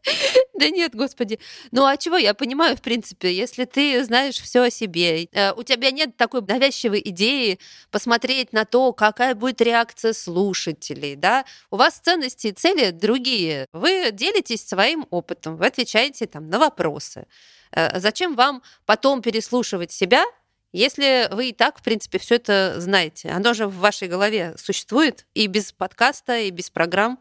[0.54, 1.40] Да нет, господи.
[1.72, 2.18] Ну а чего?
[2.18, 6.42] Я понимаю, в принципе, если ты знаешь все о себе, э, у тебя нет такой
[6.42, 7.60] навязчивой идеи
[7.92, 11.46] посмотреть на то, какая будет реакция слушателей, да?
[11.70, 13.68] У вас ценности и цели другие.
[13.72, 17.28] Вы делитесь своим опытом, вы отвечаете там на вопросы.
[17.72, 20.26] Э, зачем вам потом переслушивать себя,
[20.74, 23.30] если вы и так, в принципе, все это знаете?
[23.30, 27.20] Оно же в вашей голове существует и без подкаста, и без программ.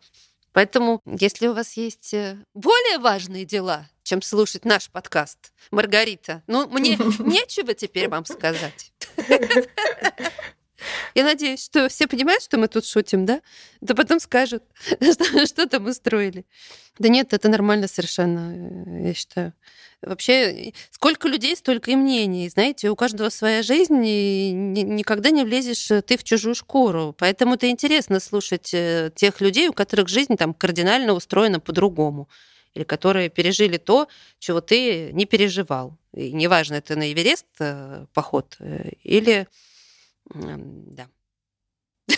[0.56, 6.66] Поэтому, если у вас есть э, более важные дела, чем слушать наш подкаст, Маргарита, ну,
[6.66, 8.90] мне нечего теперь вам сказать.
[11.14, 13.40] Я надеюсь, что все понимают, что мы тут шутим, да?
[13.80, 14.62] Да потом скажут,
[15.00, 16.44] что, что там устроили.
[16.98, 19.52] Да нет, это нормально совершенно, э, я считаю.
[20.02, 22.48] Вообще, сколько людей, столько и мнений.
[22.48, 27.14] Знаете, у каждого своя жизнь, и никогда не влезешь э, ты в чужую шкуру.
[27.18, 32.28] Поэтому это интересно слушать э, тех людей, у которых жизнь там кардинально устроена по-другому
[32.74, 34.06] или которые пережили то,
[34.38, 35.96] чего ты не переживал.
[36.14, 37.46] И неважно, это на Эверест
[38.12, 38.58] поход
[39.02, 39.46] или...
[40.34, 41.08] Да.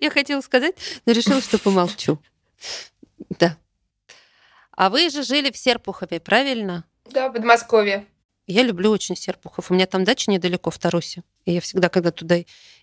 [0.00, 0.74] Я хотела сказать,
[1.06, 2.18] но решила, что помолчу.
[3.38, 3.56] Да.
[4.72, 6.84] А вы же жили в Серпухове, правильно?
[7.10, 8.06] Да, в Подмосковье.
[8.46, 9.70] Я люблю очень Серпухов.
[9.70, 11.22] У меня там дача недалеко в Тарусе.
[11.44, 12.36] И я всегда, когда туда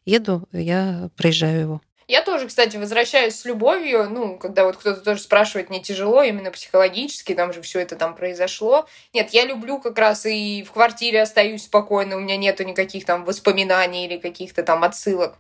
[0.06, 1.82] еду, я проезжаю его.
[2.10, 4.10] Я тоже, кстати, возвращаюсь с любовью.
[4.10, 8.16] Ну, когда вот кто-то тоже спрашивает, не тяжело именно психологически, там же все это там
[8.16, 8.88] произошло.
[9.14, 13.26] Нет, я люблю как раз и в квартире остаюсь спокойно, у меня нету никаких там
[13.26, 15.36] воспоминаний или каких-то там отсылок.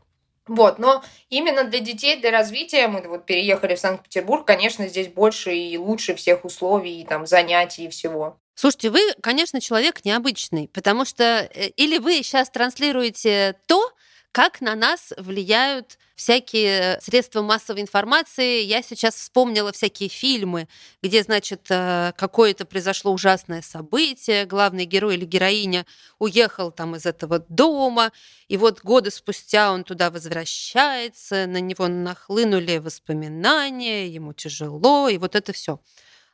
[0.45, 5.55] Вот, но именно для детей, для развития, мы вот переехали в Санкт-Петербург, конечно, здесь больше
[5.55, 8.37] и лучше всех условий, и там занятий и всего.
[8.53, 13.91] Слушайте, вы, конечно, человек необычный, потому что э, или вы сейчас транслируете то,
[14.31, 18.61] как на нас влияют всякие средства массовой информации.
[18.63, 20.67] Я сейчас вспомнила всякие фильмы,
[21.01, 25.85] где, значит, э, какое-то произошло ужасное событие, главный герой или героиня
[26.19, 28.11] уехал там из этого дома,
[28.49, 35.35] и вот годы спустя он туда возвращается, на него нахлынули воспоминания, ему тяжело, и вот
[35.35, 35.79] это все.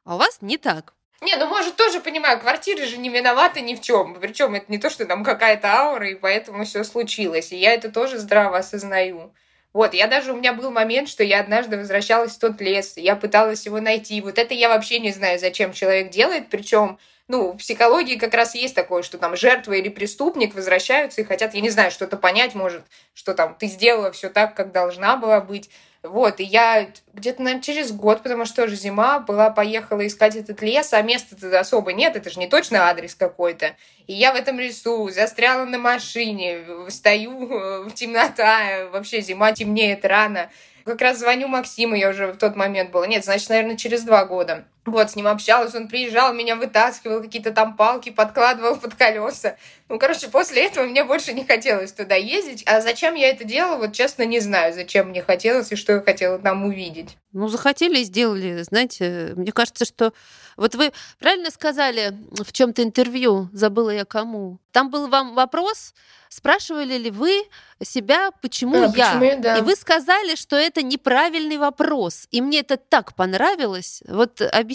[0.03, 0.94] А у вас не так.
[1.21, 4.15] Не, ну может тоже понимаю, квартиры же не виноваты ни в чем.
[4.19, 7.51] Причем это не то, что там какая-то аура, и поэтому все случилось.
[7.51, 9.33] И я это тоже здраво осознаю.
[9.73, 13.17] Вот, я даже, у меня был момент, что я однажды возвращалась в тот лес, я
[13.17, 14.21] пыталась его найти.
[14.21, 16.97] Вот это я вообще не знаю, зачем человек делает, причем
[17.27, 21.55] ну, в психологии как раз есть такое, что там жертва или преступник возвращаются и хотят,
[21.55, 25.41] я не знаю, что-то понять, может, что там ты сделала все так, как должна была
[25.41, 25.69] быть.
[26.07, 30.61] Вот, и я где-то, наверное, через год, потому что тоже зима, была, поехала искать этот
[30.61, 33.75] лес, а места-то особо нет, это же не точно адрес какой-то.
[34.07, 40.05] И я в этом лесу застряла на машине, стою э, в темнота, вообще зима темнеет
[40.05, 40.49] рано.
[40.85, 43.07] Как раз звоню Максиму, я уже в тот момент была.
[43.07, 44.65] Нет, значит, наверное, через два года.
[44.85, 49.55] Вот, с ним общалась, он приезжал, меня вытаскивал, какие-то там палки подкладывал под колеса.
[49.89, 52.63] Ну, короче, после этого мне больше не хотелось туда ездить.
[52.67, 56.01] А зачем я это делала, вот честно не знаю, зачем мне хотелось и что я
[56.01, 57.17] хотела там увидеть.
[57.33, 58.61] Ну, захотели и сделали.
[58.61, 60.13] Знаете, мне кажется, что...
[60.57, 64.59] Вот вы правильно сказали в чем то интервью, забыла я кому.
[64.71, 65.93] Там был вам вопрос,
[66.29, 67.43] спрашивали ли вы
[67.83, 69.13] себя, почему а, я?
[69.13, 69.57] Почему да.
[69.57, 72.27] И вы сказали, что это неправильный вопрос.
[72.31, 74.01] И мне это так понравилось.
[74.07, 74.74] Вот объясните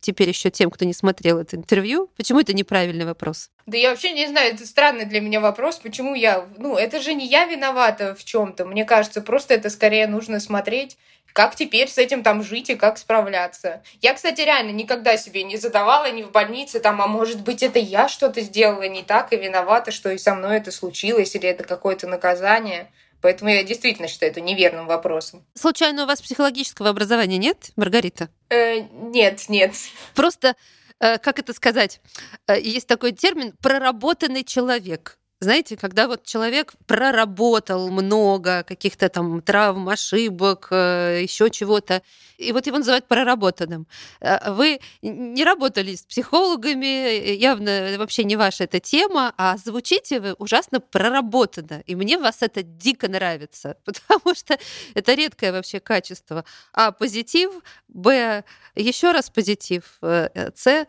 [0.00, 3.50] теперь еще тем, кто не смотрел это интервью, почему это неправильный вопрос.
[3.66, 6.46] Да я вообще не знаю, это странный для меня вопрос, почему я...
[6.56, 10.40] Ну, это же не я виновата в чем то Мне кажется, просто это скорее нужно
[10.40, 10.96] смотреть
[11.36, 13.82] как теперь с этим там жить и как справляться.
[14.00, 17.78] Я, кстати, реально никогда себе не задавала ни в больнице, там, а может быть, это
[17.78, 21.62] я что-то сделала не так и виновата, что и со мной это случилось, или это
[21.64, 22.90] какое-то наказание.
[23.26, 25.44] Поэтому я действительно считаю это неверным вопросом.
[25.54, 28.28] Случайно у вас психологического образования нет, Маргарита?
[28.50, 29.72] Э, нет, нет.
[30.14, 30.54] Просто,
[31.00, 32.00] э, как это сказать,
[32.46, 35.18] э, есть такой термин «проработанный человек».
[35.40, 42.00] Знаете, когда вот человек проработал много каких-то там травм, ошибок, э, еще чего-то,
[42.38, 43.86] и вот его называют проработанным.
[44.20, 50.32] Э, вы не работали с психологами, явно вообще не ваша эта тема, а звучите вы
[50.38, 51.82] ужасно проработанно.
[51.84, 54.58] И мне вас это дико нравится, потому что
[54.94, 56.46] это редкое вообще качество.
[56.72, 57.50] А позитив,
[57.88, 58.42] Б,
[58.74, 60.86] еще раз позитив, э, С,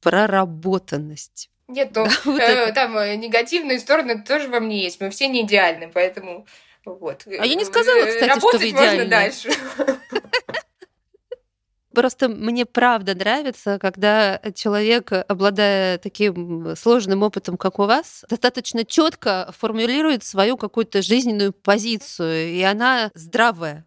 [0.00, 1.48] проработанность.
[1.68, 5.00] Нет, ну, вот э, там э, негативные стороны тоже во мне есть.
[5.00, 6.46] Мы все не идеальны, поэтому
[6.84, 7.26] вот.
[7.26, 9.04] А я не сказала, э, кстати, Работать что вы идеальны.
[9.04, 9.50] можно дальше.
[11.94, 19.54] Просто мне правда нравится, когда человек, обладая таким сложным опытом, как у вас, достаточно четко
[19.56, 23.86] формулирует свою какую-то жизненную позицию, и она здравая.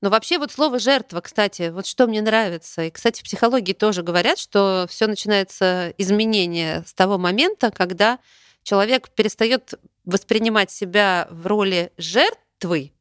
[0.00, 2.82] Но вообще вот слово жертва, кстати, вот что мне нравится.
[2.82, 8.18] И, кстати, в психологии тоже говорят, что все начинается изменение с того момента, когда
[8.62, 9.74] человек перестает
[10.04, 12.92] воспринимать себя в роли жертвы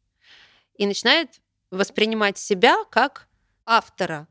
[0.75, 1.41] и начинает
[1.71, 3.27] воспринимать себя как
[3.65, 4.27] автора.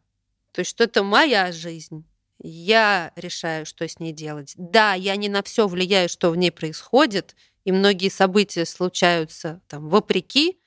[0.52, 2.04] То есть, что это моя жизнь.
[2.40, 4.54] Я решаю, что с ней делать.
[4.56, 9.88] Да, я не на все влияю, что в ней происходит, и многие события случаются там
[9.88, 10.60] вопреки,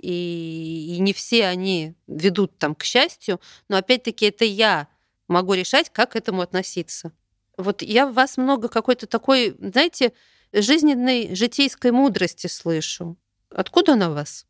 [0.00, 4.88] и, и не все они ведут там к счастью, но опять-таки это я
[5.28, 7.12] могу решать, как к этому относиться.
[7.56, 10.12] Вот я в вас много какой-то такой, знаете,
[10.52, 13.16] жизненной, житейской мудрости слышу.
[13.50, 14.46] Откуда она у вас?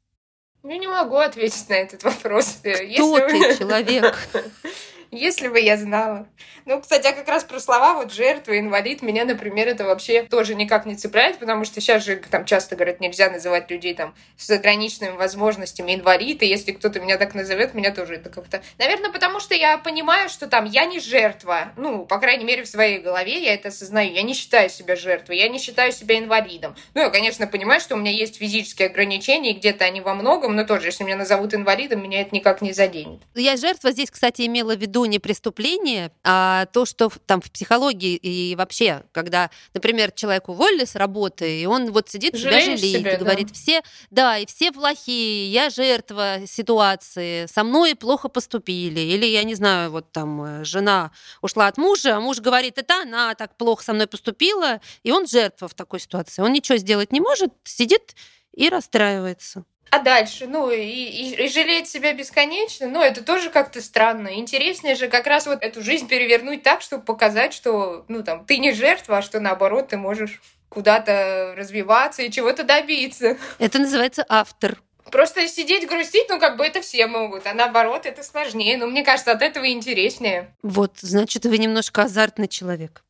[0.65, 2.59] Я не могу ответить на этот вопрос.
[2.61, 3.55] Кто Если...
[3.55, 4.17] ты, человек?
[5.15, 6.27] Если бы я знала.
[6.65, 10.55] Ну, кстати, а как раз про слова вот жертва, инвалид, меня, например, это вообще тоже
[10.55, 14.49] никак не цепляет, потому что сейчас же там часто говорят, нельзя называть людей там с
[14.49, 18.63] ограниченными возможностями инвалид, и если кто-то меня так назовет, меня тоже это как-то...
[18.79, 21.73] Наверное, потому что я понимаю, что там я не жертва.
[21.77, 24.15] Ну, по крайней мере, в своей голове я это осознаю.
[24.15, 26.75] Я не считаю себя жертвой, я не считаю себя инвалидом.
[26.95, 30.57] Ну, я, конечно, понимаю, что у меня есть физические ограничения, и где-то они во многом,
[30.57, 33.21] но тоже, если меня назовут инвалидом, меня это никак не заденет.
[33.35, 37.51] Я жертва здесь, кстати, имела в виду виду не преступление, а то, что там в
[37.51, 42.77] психологии и вообще, когда, например, человек уволили с работы, и он вот сидит, Жалеешь себя
[42.77, 43.55] жалеет, себя, и говорит, да.
[43.55, 49.55] все, да, и все плохие, я жертва ситуации, со мной плохо поступили, или, я не
[49.55, 53.85] знаю, вот там э, жена ушла от мужа, а муж говорит, это она так плохо
[53.85, 56.43] со мной поступила, и он жертва в такой ситуации.
[56.43, 58.15] Он ничего сделать не может, сидит
[58.53, 59.65] и расстраивается.
[59.93, 64.39] А дальше, ну, и, и, и жалеть себя бесконечно, ну, это тоже как-то странно.
[64.39, 68.57] Интереснее же как раз вот эту жизнь перевернуть так, чтобы показать, что, ну, там, ты
[68.57, 70.41] не жертва, а что, наоборот, ты можешь
[70.71, 73.37] куда-то развиваться и чего-то добиться.
[73.59, 74.81] Это называется автор.
[75.11, 78.79] Просто сидеть грустить, ну, как бы это все могут, а наоборот, это сложнее.
[78.79, 80.55] Но мне кажется, от этого интереснее.
[80.63, 83.05] Вот, значит, вы немножко азартный человек.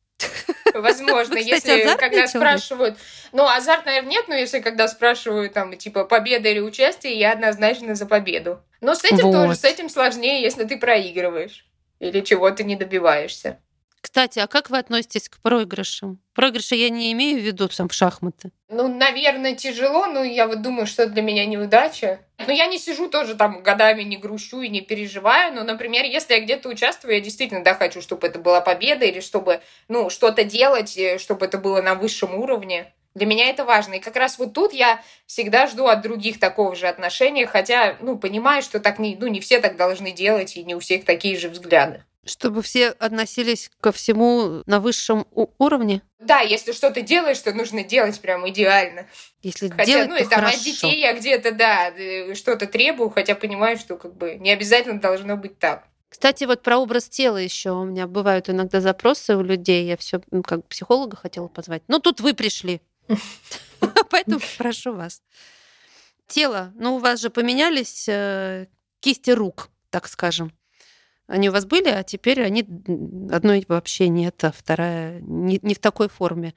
[0.81, 2.97] Возможно, если когда спрашивают...
[3.31, 7.95] Ну, азарт, наверное, нет, но если когда спрашивают, там, типа, победа или участие, я однозначно
[7.95, 8.61] за победу.
[8.81, 11.65] Но с этим тоже, с этим сложнее, если ты проигрываешь
[11.99, 13.59] или чего-то не добиваешься.
[14.03, 16.19] Кстати, а как вы относитесь к проигрышам?
[16.35, 18.51] Проигрыши я не имею в виду там в шахматы.
[18.67, 22.19] Ну, наверное, тяжело, но я вот думаю, что для меня неудача.
[22.45, 25.55] Но я не сижу тоже там годами, не грущу и не переживаю.
[25.55, 29.21] Но, например, если я где-то участвую, я действительно, да, хочу, чтобы это была победа или
[29.21, 32.93] чтобы, ну, что-то делать, э, чтобы это было на высшем уровне.
[33.15, 33.93] Для меня это важно.
[33.93, 38.17] И как раз вот тут я всегда жду от других такого же отношения, хотя, ну,
[38.17, 41.37] понимаю, что так не, ну, не все так должны делать, и не у всех такие
[41.37, 42.03] же взгляды.
[42.25, 46.01] Чтобы все относились ко всему на высшем уровне?
[46.19, 49.07] Да, если что-то делаешь, то нужно делать прям идеально.
[49.41, 50.57] Если Хотя, делать, ну, то и там хорошо.
[50.57, 55.01] от детей я где-то, да, э, что-то требую, хотя понимаю, что как бы не обязательно
[55.01, 55.83] должно быть так.
[56.07, 59.85] Кстати, вот про образ тела еще у меня бывают иногда запросы у людей.
[59.85, 61.81] Я все как психолога хотела позвать.
[61.87, 62.81] Но тут вы пришли.
[64.11, 65.21] Поэтому прошу вас.
[66.27, 66.71] Тело.
[66.75, 68.67] Ну, у вас же поменялись э,
[68.99, 70.53] кисти рук, так скажем.
[71.27, 72.61] Они у вас были, а теперь они
[73.31, 76.53] одной вообще нет, а вторая не, не в такой форме.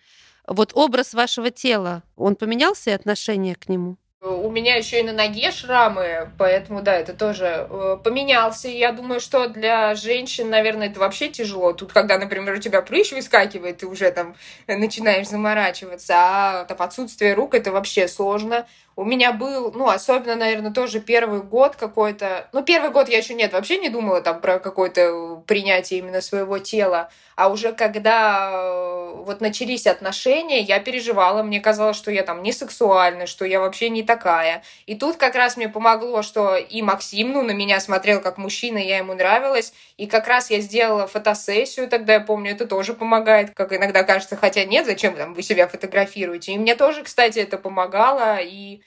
[0.47, 3.99] Вот образ вашего тела, он поменялся и отношение к нему?
[4.23, 8.67] У меня еще и на ноге шрамы, поэтому, да, это тоже э, поменялся.
[8.67, 11.75] И я думаю, что для женщин, наверное, это вообще тяжело.
[11.75, 14.35] Тут, когда, например, у тебя прыщ выскакивает, ты уже там
[14.67, 18.67] начинаешь заморачиваться, а там отсутствие рук это вообще сложно.
[18.97, 22.49] У меня был, ну, особенно, наверное, тоже первый год какой-то.
[22.55, 26.59] Ну, первый год я еще нет, вообще не думала там про какое-то принятие именно своего
[26.59, 27.11] тела.
[27.37, 28.96] А уже когда э,
[29.27, 33.91] вот начались отношения, я переживала, мне казалось, что я там не сексуальна, что я вообще
[33.91, 34.63] не такая.
[34.87, 38.79] И тут как раз мне помогло, что и Максим, ну, на меня смотрел как мужчина,
[38.79, 39.73] я ему нравилась.
[39.97, 44.37] И как раз я сделала фотосессию тогда, я помню, это тоже помогает, как иногда кажется,
[44.37, 46.53] хотя нет, зачем там вы себя фотографируете.
[46.53, 48.81] И мне тоже, кстати, это помогало, и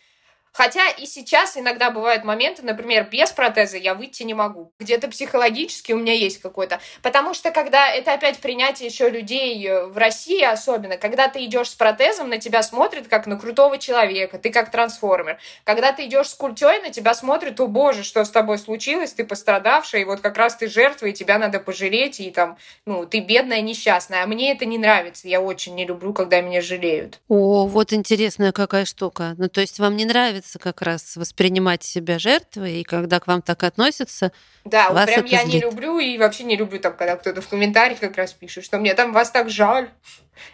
[0.53, 4.71] Хотя и сейчас иногда бывают моменты, например, без протеза я выйти не могу.
[4.79, 6.79] Где-то психологически у меня есть какой-то.
[7.01, 11.69] Потому что когда это опять принятие еще людей э, в России особенно, когда ты идешь
[11.69, 15.37] с протезом, на тебя смотрят как на крутого человека, ты как трансформер.
[15.63, 19.23] Когда ты идешь с культей, на тебя смотрят, о боже, что с тобой случилось, ты
[19.23, 23.19] пострадавшая, и вот как раз ты жертва, и тебя надо пожалеть, и там, ну, ты
[23.19, 24.23] бедная, несчастная.
[24.23, 27.19] А мне это не нравится, я очень не люблю, когда меня жалеют.
[27.27, 29.35] О, вот интересная какая штука.
[29.37, 33.41] Ну, то есть вам не нравится как раз воспринимать себя жертвой, и когда к вам
[33.41, 34.31] так относятся,
[34.65, 35.63] Да, вот Вас прям это я не злит.
[35.63, 38.93] люблю и вообще не люблю там, когда кто-то в комментариях как раз пишет, что мне
[38.93, 39.89] там вас так жаль.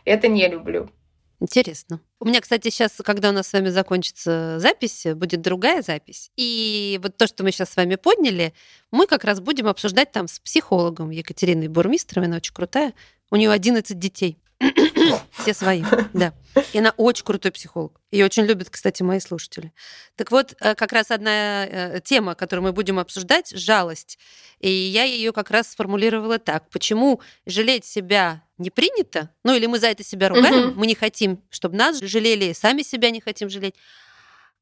[0.05, 0.89] Это не люблю.
[1.41, 1.99] Интересно.
[2.19, 6.31] У меня, кстати, сейчас, когда у нас с вами закончится запись, будет другая запись.
[6.37, 8.53] И вот то, что мы сейчас с вами подняли,
[8.89, 12.27] мы как раз будем обсуждать там с психологом Екатериной Бурмистровой.
[12.27, 12.93] Она очень крутая.
[13.31, 14.37] У нее 11 детей.
[15.39, 15.83] Все свои,
[16.13, 16.33] да.
[16.73, 17.99] И она очень крутой психолог.
[18.11, 19.73] Ее очень любят, кстати, мои слушатели.
[20.15, 24.17] Так вот, э, как раз одна э, тема, которую мы будем обсуждать, жалость.
[24.59, 26.69] И я ее как раз сформулировала так.
[26.69, 29.29] Почему жалеть себя не принято?
[29.43, 30.79] Ну или мы за это себя ругаем, Мгм.
[30.79, 33.75] мы не хотим, чтобы нас жалели, сами себя не хотим жалеть.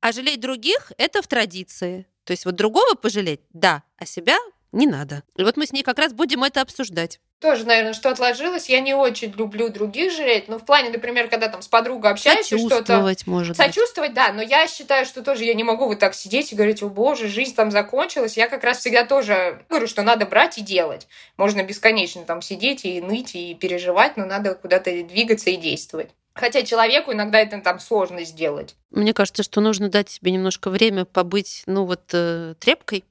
[0.01, 2.07] А жалеть других— это в традиции.
[2.25, 4.37] То есть вот другого пожалеть, да, а себя
[4.73, 5.23] не надо.
[5.37, 7.19] И вот мы с ней как раз будем это обсуждать.
[7.39, 8.69] Тоже, наверное, что отложилось.
[8.69, 10.47] Я не очень люблю других жалеть.
[10.47, 12.75] Но в плане, например, когда там с подругой общаешься, что-то...
[12.77, 13.65] Сочувствовать, может быть.
[13.65, 16.81] Сочувствовать, да, но я считаю, что тоже я не могу вот так сидеть и говорить,
[16.81, 18.37] о боже, жизнь там закончилась.
[18.37, 21.07] Я как раз всегда тоже говорю, что надо брать и делать.
[21.37, 26.09] Можно бесконечно там сидеть и ныть, и переживать, но надо куда-то двигаться и действовать.
[26.33, 28.75] Хотя человеку иногда это там сложно сделать.
[28.89, 33.03] Мне кажется, что нужно дать себе немножко время побыть, ну вот, э, тряпкой.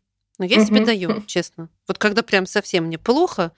[0.42, 1.68] Но я себе даю, честно.
[1.86, 3.52] Вот когда прям совсем мне плохо,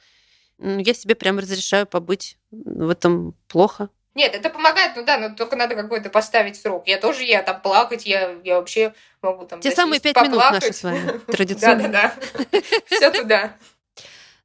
[0.59, 3.89] я себе прям разрешаю побыть в этом плохо.
[4.15, 6.87] Нет, это помогает, ну да, но только надо какой-то поставить срок.
[6.87, 9.61] Я тоже, я там плакать, я, я вообще могу там...
[9.61, 11.89] Те засесть, самые пять минут наши с вами, традиционно.
[11.89, 12.61] Да-да-да.
[12.87, 13.57] Все туда.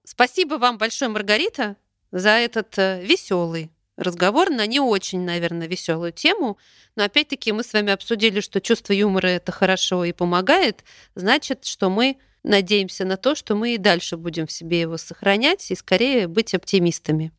[0.05, 1.75] Спасибо вам большое, Маргарита,
[2.11, 3.69] за этот э, веселый
[3.99, 6.57] разговор на не очень, наверное, веселую тему.
[6.95, 10.83] Но опять-таки мы с вами обсудили, что чувство юмора это хорошо и помогает.
[11.15, 15.69] Значит, что мы надеемся на то, что мы и дальше будем в себе его сохранять
[15.71, 17.31] и скорее быть оптимистами.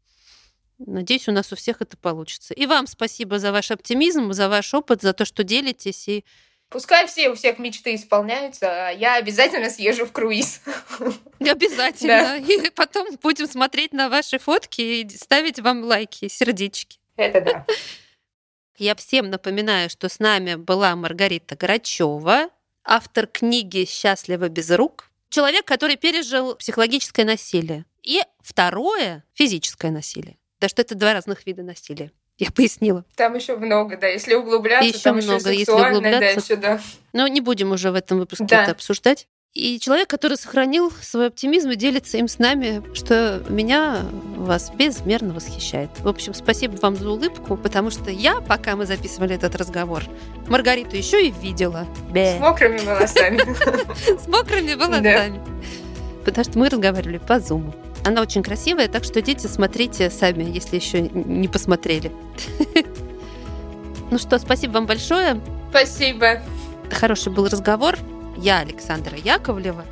[0.79, 2.55] Надеюсь, у нас у всех это получится.
[2.55, 6.25] И вам спасибо за ваш оптимизм, за ваш опыт, за то, что делитесь и
[6.71, 10.61] Пускай все у всех мечты исполняются, а я обязательно съезжу в круиз.
[11.41, 12.23] Обязательно.
[12.23, 12.37] Да.
[12.37, 17.01] И потом будем смотреть на ваши фотки и ставить вам лайки, сердечки.
[17.17, 17.67] Это да.
[18.79, 22.51] Я всем напоминаю, что с нами была Маргарита Грачева,
[22.85, 27.85] автор книги «Счастливо без рук», человек, который пережил психологическое насилие.
[28.03, 30.39] И второе— физическое насилие.
[30.61, 32.13] Да что это два разных вида насилия.
[32.39, 33.05] Я пояснила.
[33.17, 34.07] Там еще много, да.
[34.07, 36.35] Если углубляться, еще там много, еще если углубляться.
[36.35, 36.81] Да, сюда.
[37.13, 38.63] Но не будем уже в этом выпуске да.
[38.63, 39.29] это обсуждать.
[39.53, 44.03] И человек, который сохранил свой оптимизм и делится им с нами, что меня
[44.37, 45.91] вас безмерно восхищает.
[45.99, 50.05] В общем, спасибо вам за улыбку, потому что я, пока мы записывали этот разговор,
[50.47, 51.89] Маргариту еще и видела.
[52.15, 53.41] С мокрыми волосами.
[54.25, 55.41] С мокрыми волосами.
[56.25, 57.75] Потому что мы разговаривали по зуму.
[58.05, 62.13] Она очень красивая, так что идите, смотрите сами, если еще не посмотрели.
[64.13, 65.41] Ну что, спасибо вам большое.
[65.71, 66.43] Спасибо.
[66.91, 67.97] Хороший был разговор.
[68.43, 69.85] Я Александра Яковлева.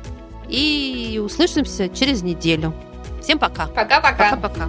[0.47, 2.73] И услышимся через неделю.
[3.21, 3.67] Всем пока.
[3.67, 4.35] Пока-пока.
[4.35, 4.67] Пока-пока.